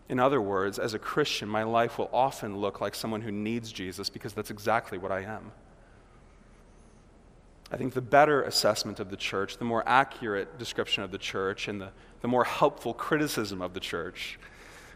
In 0.10 0.20
other 0.20 0.42
words, 0.42 0.80
as 0.80 0.94
a 0.94 1.00
Christian, 1.00 1.50
my 1.50 1.64
life 1.64 1.98
will 1.98 2.10
often 2.14 2.58
look 2.58 2.80
like 2.80 2.96
someone 2.96 3.22
who 3.22 3.32
needs 3.32 3.72
Jesus 3.72 4.10
because 4.10 4.34
that's 4.34 4.50
exactly 4.50 4.98
what 4.98 5.12
I 5.12 5.22
am. 5.22 5.52
I 7.72 7.76
think 7.76 7.94
the 7.94 8.02
better 8.02 8.44
assessment 8.44 9.02
of 9.02 9.10
the 9.10 9.18
church, 9.18 9.58
the 9.58 9.66
more 9.66 9.84
accurate 9.86 10.58
description 10.58 11.04
of 11.04 11.12
the 11.12 11.18
church, 11.18 11.68
and 11.68 11.82
the, 11.82 11.90
the 12.22 12.28
more 12.30 12.46
helpful 12.46 12.94
criticism 12.94 13.62
of 13.62 13.74
the 13.74 13.82
church 13.82 14.40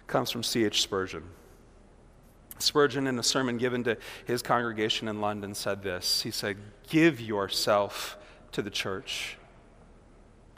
comes 0.07 0.31
from 0.31 0.43
C.H. 0.43 0.81
Spurgeon. 0.81 1.23
Spurgeon, 2.61 3.07
in 3.07 3.19
a 3.19 3.23
sermon 3.23 3.57
given 3.57 3.83
to 3.85 3.97
his 4.25 4.41
congregation 4.41 5.07
in 5.07 5.21
London, 5.21 5.53
said 5.53 5.83
this 5.83 6.21
He 6.21 6.31
said, 6.31 6.57
Give 6.89 7.19
yourself 7.19 8.17
to 8.53 8.61
the 8.61 8.69
church. 8.69 9.37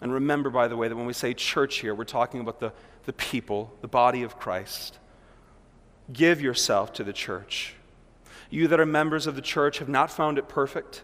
And 0.02 0.14
remember, 0.14 0.50
by 0.50 0.68
the 0.68 0.76
way, 0.76 0.88
that 0.88 0.96
when 0.96 1.06
we 1.06 1.14
say 1.14 1.34
church 1.34 1.78
here, 1.78 1.96
we're 1.96 2.04
talking 2.04 2.42
about 2.42 2.60
the, 2.60 2.74
the 3.06 3.14
people, 3.14 3.74
the 3.82 3.88
body 3.88 4.24
of 4.24 4.38
Christ. 4.38 5.00
Give 6.12 6.42
yourself 6.42 6.92
to 6.94 7.04
the 7.04 7.14
church. 7.14 7.76
You 8.50 8.68
that 8.68 8.80
are 8.80 8.86
members 8.86 9.28
of 9.28 9.36
the 9.36 9.42
church 9.42 9.80
have 9.80 9.88
not 9.88 10.12
found 10.12 10.38
it 10.38 10.50
perfect. 10.50 11.04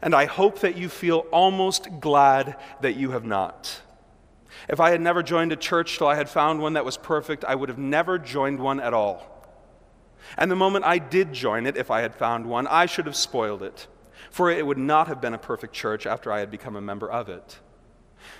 And 0.00 0.14
I 0.14 0.24
hope 0.24 0.60
that 0.60 0.76
you 0.76 0.88
feel 0.88 1.26
almost 1.30 2.00
glad 2.00 2.56
that 2.80 2.96
you 2.96 3.10
have 3.10 3.24
not. 3.24 3.82
If 4.68 4.80
I 4.80 4.90
had 4.90 5.00
never 5.00 5.22
joined 5.22 5.52
a 5.52 5.56
church 5.56 5.98
till 5.98 6.06
I 6.06 6.14
had 6.14 6.28
found 6.28 6.60
one 6.60 6.72
that 6.74 6.84
was 6.84 6.96
perfect, 6.96 7.44
I 7.44 7.54
would 7.54 7.68
have 7.68 7.78
never 7.78 8.18
joined 8.18 8.58
one 8.58 8.80
at 8.80 8.94
all. 8.94 9.33
And 10.36 10.50
the 10.50 10.56
moment 10.56 10.84
I 10.84 10.98
did 10.98 11.32
join 11.32 11.66
it, 11.66 11.76
if 11.76 11.90
I 11.90 12.00
had 12.00 12.14
found 12.14 12.46
one, 12.46 12.66
I 12.66 12.86
should 12.86 13.06
have 13.06 13.16
spoiled 13.16 13.62
it, 13.62 13.86
for 14.30 14.50
it 14.50 14.66
would 14.66 14.78
not 14.78 15.08
have 15.08 15.20
been 15.20 15.34
a 15.34 15.38
perfect 15.38 15.74
church 15.74 16.06
after 16.06 16.32
I 16.32 16.40
had 16.40 16.50
become 16.50 16.76
a 16.76 16.80
member 16.80 17.10
of 17.10 17.28
it. 17.28 17.58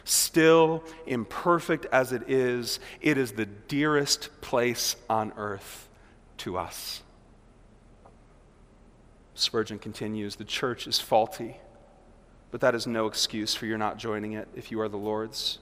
Still, 0.05 0.83
imperfect 1.07 1.87
as 1.93 2.13
it 2.13 2.29
is, 2.29 2.81
it 3.01 3.19
is 3.19 3.33
the 3.33 3.47
dearest 3.47 4.41
place 4.41 4.97
on 5.09 5.33
earth 5.37 5.89
to 6.39 6.57
us. 6.57 7.03
Spurgeon 9.35 9.79
continues 9.79 10.37
The 10.37 10.45
church 10.45 10.87
is 10.87 11.01
faulty, 11.01 11.57
but 12.51 12.61
that 12.61 12.75
is 12.75 12.87
no 12.87 13.07
excuse 13.07 13.55
for 13.55 13.67
your 13.67 13.79
not 13.79 13.99
joining 13.99 14.33
it 14.33 14.49
if 14.55 14.71
you 14.71 14.81
are 14.81 14.89
the 14.89 14.97
Lord's. 14.97 15.59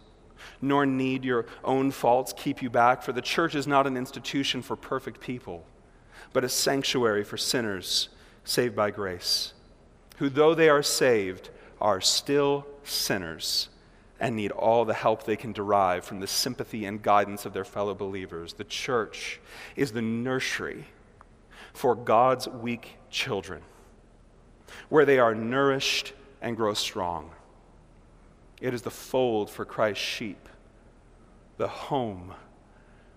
Nor 0.60 0.86
need 0.86 1.24
your 1.24 1.46
own 1.64 1.90
faults 1.90 2.34
keep 2.36 2.62
you 2.62 2.68
back, 2.68 3.02
for 3.02 3.12
the 3.12 3.22
church 3.22 3.54
is 3.54 3.66
not 3.66 3.86
an 3.86 3.96
institution 3.96 4.60
for 4.60 4.76
perfect 4.76 5.20
people, 5.20 5.64
but 6.32 6.44
a 6.44 6.48
sanctuary 6.48 7.24
for 7.24 7.36
sinners 7.36 8.08
saved 8.44 8.74
by 8.74 8.90
grace, 8.90 9.52
who, 10.16 10.28
though 10.28 10.54
they 10.54 10.68
are 10.68 10.82
saved, 10.82 11.50
are 11.80 12.00
still 12.00 12.66
sinners 12.84 13.68
and 14.20 14.36
need 14.36 14.52
all 14.52 14.84
the 14.84 14.94
help 14.94 15.24
they 15.24 15.36
can 15.36 15.52
derive 15.52 16.04
from 16.04 16.20
the 16.20 16.26
sympathy 16.26 16.84
and 16.84 17.02
guidance 17.02 17.44
of 17.44 17.52
their 17.52 17.64
fellow 17.64 17.94
believers. 17.94 18.52
The 18.52 18.64
church 18.64 19.40
is 19.74 19.92
the 19.92 20.02
nursery 20.02 20.84
for 21.72 21.94
God's 21.94 22.46
weak 22.46 22.98
children, 23.10 23.62
where 24.88 25.04
they 25.04 25.18
are 25.18 25.34
nourished 25.34 26.12
and 26.40 26.56
grow 26.56 26.74
strong. 26.74 27.32
It 28.60 28.74
is 28.74 28.82
the 28.82 28.90
fold 28.90 29.50
for 29.50 29.64
Christ's 29.64 30.04
sheep, 30.04 30.48
the 31.56 31.68
home 31.68 32.34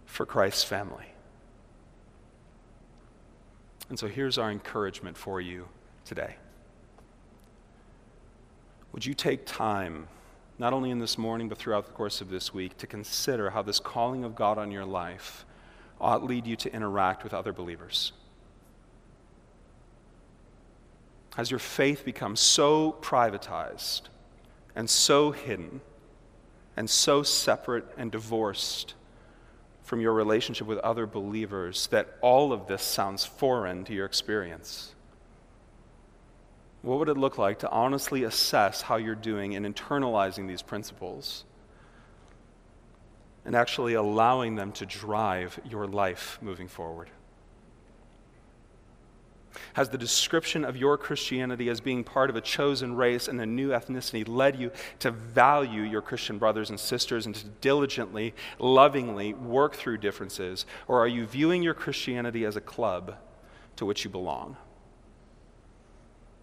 for 0.05 0.25
Christ's 0.25 0.63
family. 0.63 1.14
And 3.89 3.99
so 3.99 4.07
here's 4.07 4.37
our 4.37 4.51
encouragement 4.51 5.17
for 5.17 5.39
you 5.39 5.67
today. 6.05 6.35
Would 8.91 9.05
you 9.05 9.13
take 9.13 9.45
time, 9.45 10.07
not 10.57 10.73
only 10.73 10.89
in 10.89 10.99
this 10.99 11.17
morning, 11.17 11.49
but 11.49 11.57
throughout 11.57 11.85
the 11.85 11.91
course 11.91 12.21
of 12.21 12.29
this 12.29 12.53
week, 12.53 12.77
to 12.77 12.87
consider 12.87 13.49
how 13.49 13.61
this 13.61 13.79
calling 13.79 14.23
of 14.23 14.35
God 14.35 14.57
on 14.57 14.71
your 14.71 14.85
life 14.85 15.45
ought 15.99 16.23
lead 16.23 16.47
you 16.47 16.55
to 16.55 16.73
interact 16.73 17.23
with 17.23 17.33
other 17.33 17.53
believers? 17.53 18.13
Has 21.35 21.51
your 21.51 21.59
faith 21.59 22.05
become 22.05 22.37
so 22.37 22.95
privatized 23.01 24.03
and 24.75 24.89
so 24.89 25.31
hidden 25.31 25.81
and 26.77 26.89
so 26.89 27.23
separate 27.23 27.85
and 27.97 28.11
divorced 28.11 28.93
from 29.85 30.01
your 30.01 30.13
relationship 30.13 30.65
with 30.65 30.79
other 30.79 31.05
believers 31.05 31.87
that 31.87 32.17
all 32.21 32.51
of 32.51 32.65
this 32.67 32.81
sounds 32.81 33.23
foreign 33.23 33.85
to 33.85 33.93
your 33.93 34.05
experience? 34.05 34.95
What 36.81 36.97
would 36.97 37.07
it 37.09 37.17
look 37.17 37.37
like 37.37 37.59
to 37.59 37.69
honestly 37.69 38.23
assess 38.23 38.81
how 38.81 38.97
you're 38.97 39.13
doing 39.13 39.53
in 39.53 39.63
internalizing 39.63 40.47
these 40.47 40.63
principles 40.63 41.45
and 43.45 43.55
actually 43.55 43.93
allowing 43.93 44.55
them 44.55 44.71
to 44.73 44.87
drive 44.87 45.59
your 45.69 45.85
life 45.85 46.39
moving 46.41 46.67
forward? 46.67 47.11
Has 49.73 49.89
the 49.89 49.97
description 49.97 50.65
of 50.65 50.77
your 50.77 50.97
Christianity 50.97 51.69
as 51.69 51.81
being 51.81 52.03
part 52.03 52.29
of 52.29 52.35
a 52.35 52.41
chosen 52.41 52.95
race 52.95 53.27
and 53.27 53.39
a 53.39 53.45
new 53.45 53.69
ethnicity 53.69 54.27
led 54.27 54.59
you 54.59 54.71
to 54.99 55.11
value 55.11 55.81
your 55.81 56.01
Christian 56.01 56.37
brothers 56.37 56.69
and 56.69 56.79
sisters 56.79 57.25
and 57.25 57.35
to 57.35 57.47
diligently, 57.61 58.33
lovingly 58.59 59.33
work 59.33 59.75
through 59.75 59.97
differences? 59.97 60.65
Or 60.87 60.99
are 60.99 61.07
you 61.07 61.25
viewing 61.25 61.63
your 61.63 61.73
Christianity 61.73 62.45
as 62.45 62.55
a 62.55 62.61
club 62.61 63.15
to 63.75 63.85
which 63.85 64.03
you 64.03 64.09
belong? 64.09 64.57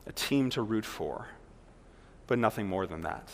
A 0.06 0.12
team 0.12 0.50
to 0.50 0.62
root 0.62 0.84
for, 0.84 1.28
but 2.26 2.38
nothing 2.38 2.66
more 2.66 2.86
than 2.86 3.02
that? 3.02 3.28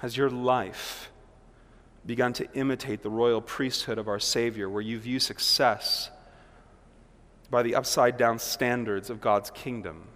Has 0.00 0.16
your 0.16 0.30
life 0.30 1.10
begun 2.06 2.32
to 2.32 2.50
imitate 2.54 3.02
the 3.02 3.10
royal 3.10 3.40
priesthood 3.40 3.98
of 3.98 4.08
our 4.08 4.18
Savior, 4.18 4.68
where 4.68 4.82
you 4.82 4.98
view 4.98 5.20
success? 5.20 6.10
By 7.50 7.62
the 7.62 7.74
upside 7.74 8.16
down 8.16 8.38
standards 8.38 9.10
of 9.10 9.20
God's 9.20 9.50
kingdom, 9.50 10.08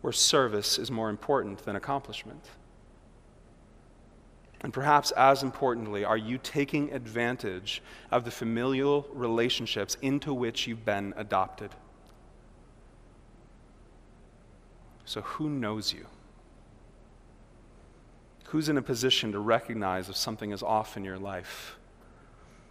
where 0.00 0.12
service 0.12 0.78
is 0.78 0.90
more 0.90 1.10
important 1.10 1.64
than 1.64 1.76
accomplishment. 1.76 2.44
And 4.60 4.72
perhaps 4.72 5.10
as 5.12 5.42
importantly, 5.42 6.04
are 6.04 6.18
you 6.18 6.38
taking 6.38 6.92
advantage 6.92 7.82
of 8.10 8.24
the 8.24 8.30
familial 8.30 9.08
relationships 9.12 9.96
into 10.02 10.34
which 10.34 10.66
you've 10.66 10.84
been 10.84 11.14
adopted? 11.16 11.70
So, 15.06 15.22
who 15.22 15.48
knows 15.48 15.92
you? 15.92 16.06
Who's 18.48 18.68
in 18.68 18.76
a 18.76 18.82
position 18.82 19.32
to 19.32 19.38
recognize 19.38 20.08
if 20.08 20.16
something 20.16 20.52
is 20.52 20.62
off 20.62 20.96
in 20.96 21.04
your 21.04 21.18
life? 21.18 21.79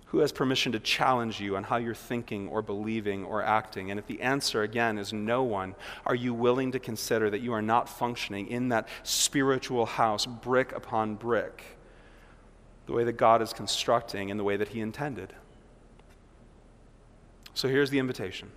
Who 0.10 0.20
has 0.20 0.32
permission 0.32 0.72
to 0.72 0.80
challenge 0.80 1.40
you 1.40 1.56
on 1.56 1.64
how 1.64 1.78
you're 1.78 1.94
thinking 1.94 2.48
or 2.48 2.64
believing 2.64 3.26
or 3.26 3.44
acting? 3.44 3.92
And 3.92 4.00
if 4.00 4.08
the 4.08 4.22
answer, 4.22 4.64
again, 4.64 4.98
is 4.98 5.14
no 5.14 5.44
one, 5.44 5.76
are 6.04 6.16
you 6.16 6.34
willing 6.34 6.72
to 6.72 6.80
consider 6.80 7.30
that 7.30 7.42
you 7.42 7.54
are 7.54 7.62
not 7.62 7.88
functioning 7.88 8.48
in 8.48 8.70
that 8.70 8.88
spiritual 9.04 9.86
house, 9.86 10.26
brick 10.26 10.72
upon 10.72 11.14
brick, 11.14 11.64
the 12.88 12.94
way 12.94 13.04
that 13.04 13.14
God 13.14 13.44
is 13.44 13.54
constructing 13.54 14.32
and 14.32 14.40
the 14.40 14.44
way 14.44 14.58
that 14.58 14.70
He 14.70 14.82
intended? 14.82 15.32
So 17.54 17.68
here's 17.68 17.92
the 17.92 18.00
invitation 18.00 18.50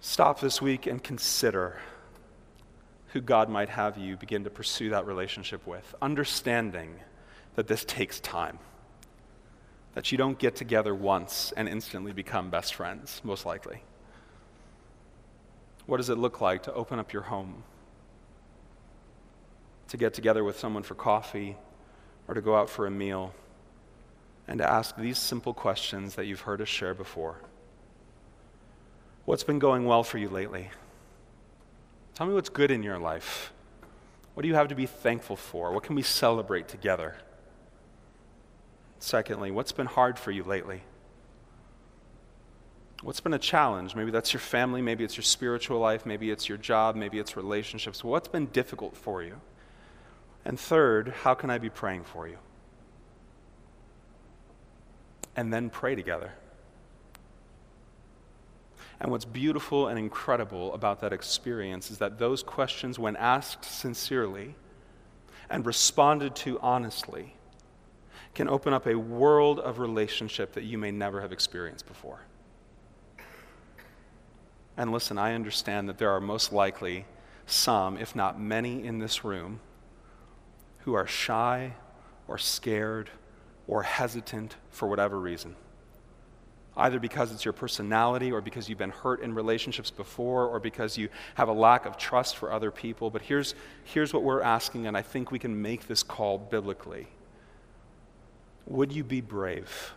stop 0.00 0.40
this 0.40 0.62
week 0.62 0.86
and 0.86 1.04
consider 1.04 1.78
who 3.08 3.20
God 3.20 3.50
might 3.50 3.68
have 3.68 3.98
you 3.98 4.16
begin 4.16 4.44
to 4.44 4.50
pursue 4.50 4.88
that 4.90 5.06
relationship 5.06 5.66
with, 5.66 5.94
understanding 6.00 6.94
that 7.54 7.66
this 7.66 7.84
takes 7.84 8.18
time 8.18 8.58
that 9.94 10.10
you 10.10 10.18
don't 10.18 10.38
get 10.38 10.56
together 10.56 10.94
once 10.94 11.52
and 11.56 11.68
instantly 11.68 12.12
become 12.12 12.50
best 12.50 12.74
friends, 12.74 13.20
most 13.24 13.44
likely. 13.44 13.82
What 15.86 15.98
does 15.98 16.08
it 16.08 16.18
look 16.18 16.40
like 16.40 16.62
to 16.64 16.72
open 16.72 16.98
up 16.98 17.12
your 17.12 17.22
home? 17.22 17.64
To 19.88 19.96
get 19.96 20.14
together 20.14 20.44
with 20.44 20.58
someone 20.58 20.82
for 20.82 20.94
coffee 20.94 21.56
or 22.28 22.34
to 22.34 22.40
go 22.40 22.56
out 22.56 22.70
for 22.70 22.86
a 22.86 22.90
meal 22.90 23.34
and 24.48 24.58
to 24.58 24.68
ask 24.68 24.96
these 24.96 25.18
simple 25.18 25.52
questions 25.52 26.14
that 26.14 26.26
you've 26.26 26.40
heard 26.40 26.60
us 26.60 26.68
share 26.68 26.94
before. 26.94 27.36
What's 29.24 29.44
been 29.44 29.58
going 29.58 29.84
well 29.84 30.02
for 30.02 30.18
you 30.18 30.28
lately? 30.28 30.70
Tell 32.14 32.26
me 32.26 32.34
what's 32.34 32.48
good 32.48 32.70
in 32.70 32.82
your 32.82 32.98
life. 32.98 33.52
What 34.34 34.42
do 34.42 34.48
you 34.48 34.54
have 34.54 34.68
to 34.68 34.74
be 34.74 34.86
thankful 34.86 35.36
for? 35.36 35.72
What 35.72 35.82
can 35.82 35.94
we 35.94 36.02
celebrate 36.02 36.68
together? 36.68 37.16
Secondly, 39.02 39.50
what's 39.50 39.72
been 39.72 39.86
hard 39.86 40.16
for 40.16 40.30
you 40.30 40.44
lately? 40.44 40.84
What's 43.02 43.18
been 43.18 43.34
a 43.34 43.38
challenge? 43.38 43.96
Maybe 43.96 44.12
that's 44.12 44.32
your 44.32 44.38
family, 44.38 44.80
maybe 44.80 45.02
it's 45.02 45.16
your 45.16 45.24
spiritual 45.24 45.80
life, 45.80 46.06
maybe 46.06 46.30
it's 46.30 46.48
your 46.48 46.56
job, 46.56 46.94
maybe 46.94 47.18
it's 47.18 47.36
relationships. 47.36 48.04
What's 48.04 48.28
been 48.28 48.46
difficult 48.46 48.96
for 48.96 49.20
you? 49.20 49.40
And 50.44 50.58
third, 50.58 51.08
how 51.24 51.34
can 51.34 51.50
I 51.50 51.58
be 51.58 51.68
praying 51.68 52.04
for 52.04 52.28
you? 52.28 52.38
And 55.34 55.52
then 55.52 55.68
pray 55.68 55.96
together. 55.96 56.30
And 59.00 59.10
what's 59.10 59.24
beautiful 59.24 59.88
and 59.88 59.98
incredible 59.98 60.72
about 60.74 61.00
that 61.00 61.12
experience 61.12 61.90
is 61.90 61.98
that 61.98 62.20
those 62.20 62.44
questions, 62.44 63.00
when 63.00 63.16
asked 63.16 63.64
sincerely 63.64 64.54
and 65.50 65.66
responded 65.66 66.36
to 66.36 66.60
honestly, 66.60 67.34
can 68.34 68.48
open 68.48 68.72
up 68.72 68.86
a 68.86 68.94
world 68.94 69.60
of 69.60 69.78
relationship 69.78 70.52
that 70.54 70.64
you 70.64 70.78
may 70.78 70.90
never 70.90 71.20
have 71.20 71.32
experienced 71.32 71.86
before. 71.86 72.20
And 74.76 74.90
listen, 74.90 75.18
I 75.18 75.34
understand 75.34 75.88
that 75.88 75.98
there 75.98 76.10
are 76.10 76.20
most 76.20 76.52
likely 76.52 77.04
some, 77.46 77.98
if 77.98 78.16
not 78.16 78.40
many, 78.40 78.84
in 78.84 78.98
this 78.98 79.24
room 79.24 79.60
who 80.80 80.94
are 80.94 81.06
shy 81.06 81.74
or 82.26 82.38
scared 82.38 83.10
or 83.66 83.82
hesitant 83.82 84.56
for 84.70 84.88
whatever 84.88 85.20
reason. 85.20 85.54
Either 86.74 86.98
because 86.98 87.30
it's 87.32 87.44
your 87.44 87.52
personality 87.52 88.32
or 88.32 88.40
because 88.40 88.66
you've 88.68 88.78
been 88.78 88.90
hurt 88.90 89.20
in 89.20 89.34
relationships 89.34 89.90
before 89.90 90.46
or 90.46 90.58
because 90.58 90.96
you 90.96 91.10
have 91.34 91.48
a 91.48 91.52
lack 91.52 91.84
of 91.84 91.98
trust 91.98 92.36
for 92.36 92.50
other 92.50 92.70
people. 92.70 93.10
But 93.10 93.20
here's, 93.20 93.54
here's 93.84 94.14
what 94.14 94.22
we're 94.22 94.40
asking, 94.40 94.86
and 94.86 94.96
I 94.96 95.02
think 95.02 95.30
we 95.30 95.38
can 95.38 95.60
make 95.60 95.86
this 95.86 96.02
call 96.02 96.38
biblically. 96.38 97.08
Would 98.66 98.92
you 98.92 99.04
be 99.04 99.20
brave? 99.20 99.92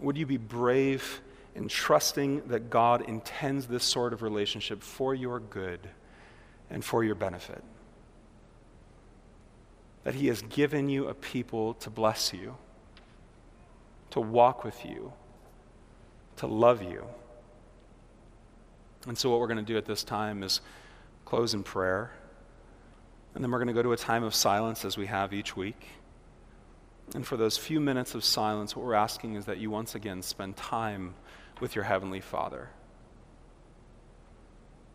Would 0.00 0.16
you 0.16 0.26
be 0.26 0.36
brave 0.36 1.20
in 1.54 1.68
trusting 1.68 2.48
that 2.48 2.70
God 2.70 3.02
intends 3.02 3.66
this 3.66 3.84
sort 3.84 4.12
of 4.12 4.22
relationship 4.22 4.82
for 4.82 5.14
your 5.14 5.38
good 5.38 5.80
and 6.70 6.84
for 6.84 7.04
your 7.04 7.14
benefit? 7.14 7.62
That 10.04 10.14
He 10.14 10.26
has 10.28 10.42
given 10.42 10.88
you 10.88 11.08
a 11.08 11.14
people 11.14 11.74
to 11.74 11.90
bless 11.90 12.32
you, 12.32 12.56
to 14.10 14.20
walk 14.20 14.64
with 14.64 14.84
you, 14.84 15.12
to 16.36 16.46
love 16.46 16.82
you. 16.82 17.04
And 19.06 19.16
so, 19.16 19.30
what 19.30 19.40
we're 19.40 19.46
going 19.46 19.64
to 19.64 19.72
do 19.72 19.76
at 19.76 19.84
this 19.84 20.02
time 20.04 20.42
is 20.42 20.60
close 21.24 21.54
in 21.54 21.62
prayer. 21.62 22.12
And 23.34 23.42
then 23.42 23.50
we're 23.50 23.58
going 23.58 23.68
to 23.68 23.74
go 23.74 23.82
to 23.82 23.92
a 23.92 23.96
time 23.96 24.24
of 24.24 24.34
silence 24.34 24.84
as 24.84 24.96
we 24.98 25.06
have 25.06 25.32
each 25.32 25.56
week. 25.56 25.88
And 27.14 27.26
for 27.26 27.36
those 27.36 27.56
few 27.56 27.80
minutes 27.80 28.14
of 28.14 28.24
silence, 28.24 28.76
what 28.76 28.84
we're 28.84 28.94
asking 28.94 29.34
is 29.34 29.46
that 29.46 29.58
you 29.58 29.70
once 29.70 29.94
again 29.94 30.22
spend 30.22 30.56
time 30.56 31.14
with 31.60 31.74
your 31.74 31.84
Heavenly 31.84 32.20
Father. 32.20 32.70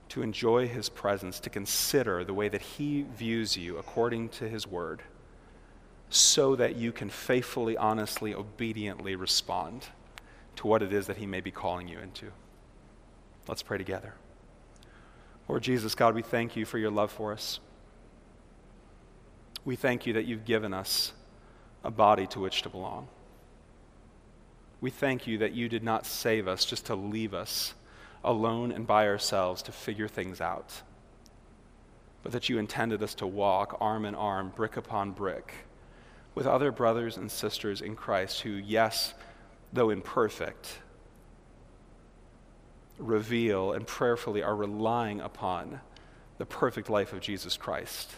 To 0.09 0.21
enjoy 0.21 0.67
His 0.67 0.89
presence, 0.89 1.39
to 1.41 1.49
consider 1.49 2.23
the 2.23 2.33
way 2.33 2.49
that 2.49 2.61
He 2.61 3.03
views 3.03 3.57
you 3.57 3.77
according 3.77 4.29
to 4.29 4.47
His 4.47 4.65
Word, 4.65 5.01
so 6.09 6.55
that 6.55 6.75
you 6.75 6.91
can 6.91 7.09
faithfully, 7.09 7.75
honestly, 7.75 8.33
obediently 8.33 9.15
respond 9.15 9.85
to 10.55 10.67
what 10.67 10.81
it 10.81 10.93
is 10.93 11.07
that 11.07 11.17
He 11.17 11.25
may 11.25 11.41
be 11.41 11.51
calling 11.51 11.87
you 11.87 11.99
into. 11.99 12.31
Let's 13.47 13.63
pray 13.63 13.77
together. 13.77 14.13
Lord 15.47 15.63
Jesus, 15.63 15.95
God, 15.95 16.15
we 16.15 16.21
thank 16.21 16.55
you 16.55 16.65
for 16.65 16.77
your 16.77 16.91
love 16.91 17.11
for 17.11 17.31
us. 17.31 17.59
We 19.67 19.75
thank 19.75 20.05
you 20.05 20.13
that 20.13 20.23
you've 20.23 20.45
given 20.45 20.73
us 20.73 21.11
a 21.83 21.91
body 21.91 22.25
to 22.27 22.39
which 22.39 22.61
to 22.61 22.69
belong. 22.69 23.09
We 24.79 24.89
thank 24.89 25.27
you 25.27 25.39
that 25.39 25.51
you 25.51 25.67
did 25.67 25.83
not 25.83 26.05
save 26.05 26.47
us 26.47 26.63
just 26.63 26.85
to 26.85 26.95
leave 26.95 27.33
us 27.33 27.73
alone 28.23 28.71
and 28.71 28.87
by 28.87 29.05
ourselves 29.07 29.61
to 29.63 29.73
figure 29.73 30.07
things 30.07 30.39
out, 30.39 30.83
but 32.23 32.31
that 32.31 32.47
you 32.47 32.57
intended 32.59 33.03
us 33.03 33.13
to 33.15 33.27
walk 33.27 33.75
arm 33.81 34.05
in 34.05 34.15
arm, 34.15 34.53
brick 34.55 34.77
upon 34.77 35.11
brick, 35.11 35.53
with 36.33 36.47
other 36.47 36.71
brothers 36.71 37.17
and 37.17 37.29
sisters 37.29 37.81
in 37.81 37.97
Christ 37.97 38.43
who, 38.43 38.51
yes, 38.51 39.15
though 39.73 39.89
imperfect, 39.89 40.79
reveal 42.97 43.73
and 43.73 43.85
prayerfully 43.85 44.41
are 44.41 44.55
relying 44.55 45.19
upon 45.19 45.81
the 46.37 46.45
perfect 46.45 46.89
life 46.89 47.11
of 47.11 47.19
Jesus 47.19 47.57
Christ 47.57 48.15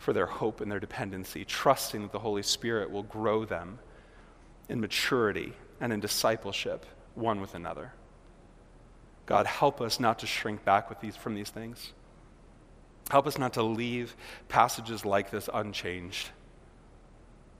for 0.00 0.14
their 0.14 0.26
hope 0.26 0.62
and 0.62 0.72
their 0.72 0.80
dependency, 0.80 1.44
trusting 1.44 2.00
that 2.00 2.10
the 2.10 2.18
Holy 2.18 2.42
Spirit 2.42 2.90
will 2.90 3.02
grow 3.02 3.44
them 3.44 3.78
in 4.70 4.80
maturity 4.80 5.52
and 5.78 5.92
in 5.92 6.00
discipleship 6.00 6.86
one 7.14 7.38
with 7.42 7.54
another. 7.54 7.92
God, 9.26 9.46
help 9.46 9.82
us 9.82 10.00
not 10.00 10.20
to 10.20 10.26
shrink 10.26 10.64
back 10.64 10.88
with 10.88 11.00
these, 11.00 11.16
from 11.16 11.34
these 11.34 11.50
things. 11.50 11.92
Help 13.10 13.26
us 13.26 13.36
not 13.36 13.52
to 13.52 13.62
leave 13.62 14.16
passages 14.48 15.04
like 15.04 15.30
this 15.30 15.50
unchanged, 15.52 16.30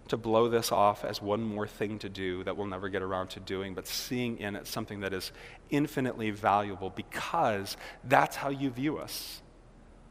to 0.08 0.16
blow 0.16 0.48
this 0.48 0.72
off 0.72 1.04
as 1.04 1.20
one 1.20 1.42
more 1.42 1.66
thing 1.66 1.98
to 1.98 2.08
do 2.08 2.42
that 2.44 2.56
we'll 2.56 2.66
never 2.66 2.88
get 2.88 3.02
around 3.02 3.28
to 3.28 3.40
doing, 3.40 3.74
but 3.74 3.86
seeing 3.86 4.38
in 4.38 4.56
it 4.56 4.66
something 4.66 5.00
that 5.00 5.12
is 5.12 5.30
infinitely 5.68 6.30
valuable 6.30 6.88
because 6.88 7.76
that's 8.04 8.34
how 8.34 8.48
you 8.48 8.70
view 8.70 8.96
us, 8.96 9.42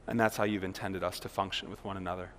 and 0.10 0.20
that's 0.20 0.36
how 0.36 0.43
you've 0.43 0.64
intended 0.64 1.03
us 1.03 1.20
to 1.22 1.30
function 1.30 1.70
with 1.70 1.86
one 1.86 1.95
another. 1.95 2.32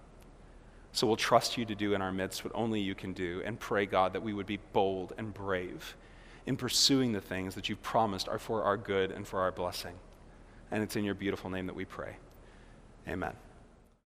So 0.92 1.06
we'll 1.06 1.16
trust 1.16 1.56
you 1.56 1.64
to 1.64 1.74
do 1.74 1.94
in 1.94 2.02
our 2.02 2.10
midst 2.10 2.44
what 2.44 2.52
only 2.54 2.80
you 2.80 2.96
can 2.96 3.12
do, 3.12 3.42
and 3.44 3.58
pray, 3.58 3.86
God, 3.86 4.12
that 4.12 4.22
we 4.22 4.34
would 4.34 4.46
be 4.46 4.58
bold 4.72 5.14
and 5.16 5.32
brave 5.32 5.96
in 6.46 6.56
pursuing 6.56 7.12
the 7.12 7.20
things 7.20 7.54
that 7.54 7.68
you've 7.68 7.82
promised 7.82 8.28
are 8.28 8.40
for 8.40 8.64
our 8.64 8.76
good 8.76 9.12
and 9.12 9.26
for 9.26 9.40
our 9.40 9.52
blessing. 9.52 9.94
And 10.72 10.82
it's 10.82 10.96
in 10.96 11.04
your 11.04 11.14
beautiful 11.14 11.48
name 11.48 11.66
that 11.66 11.76
we 11.76 11.84
pray. 11.84 12.16
Amen. 13.08 13.34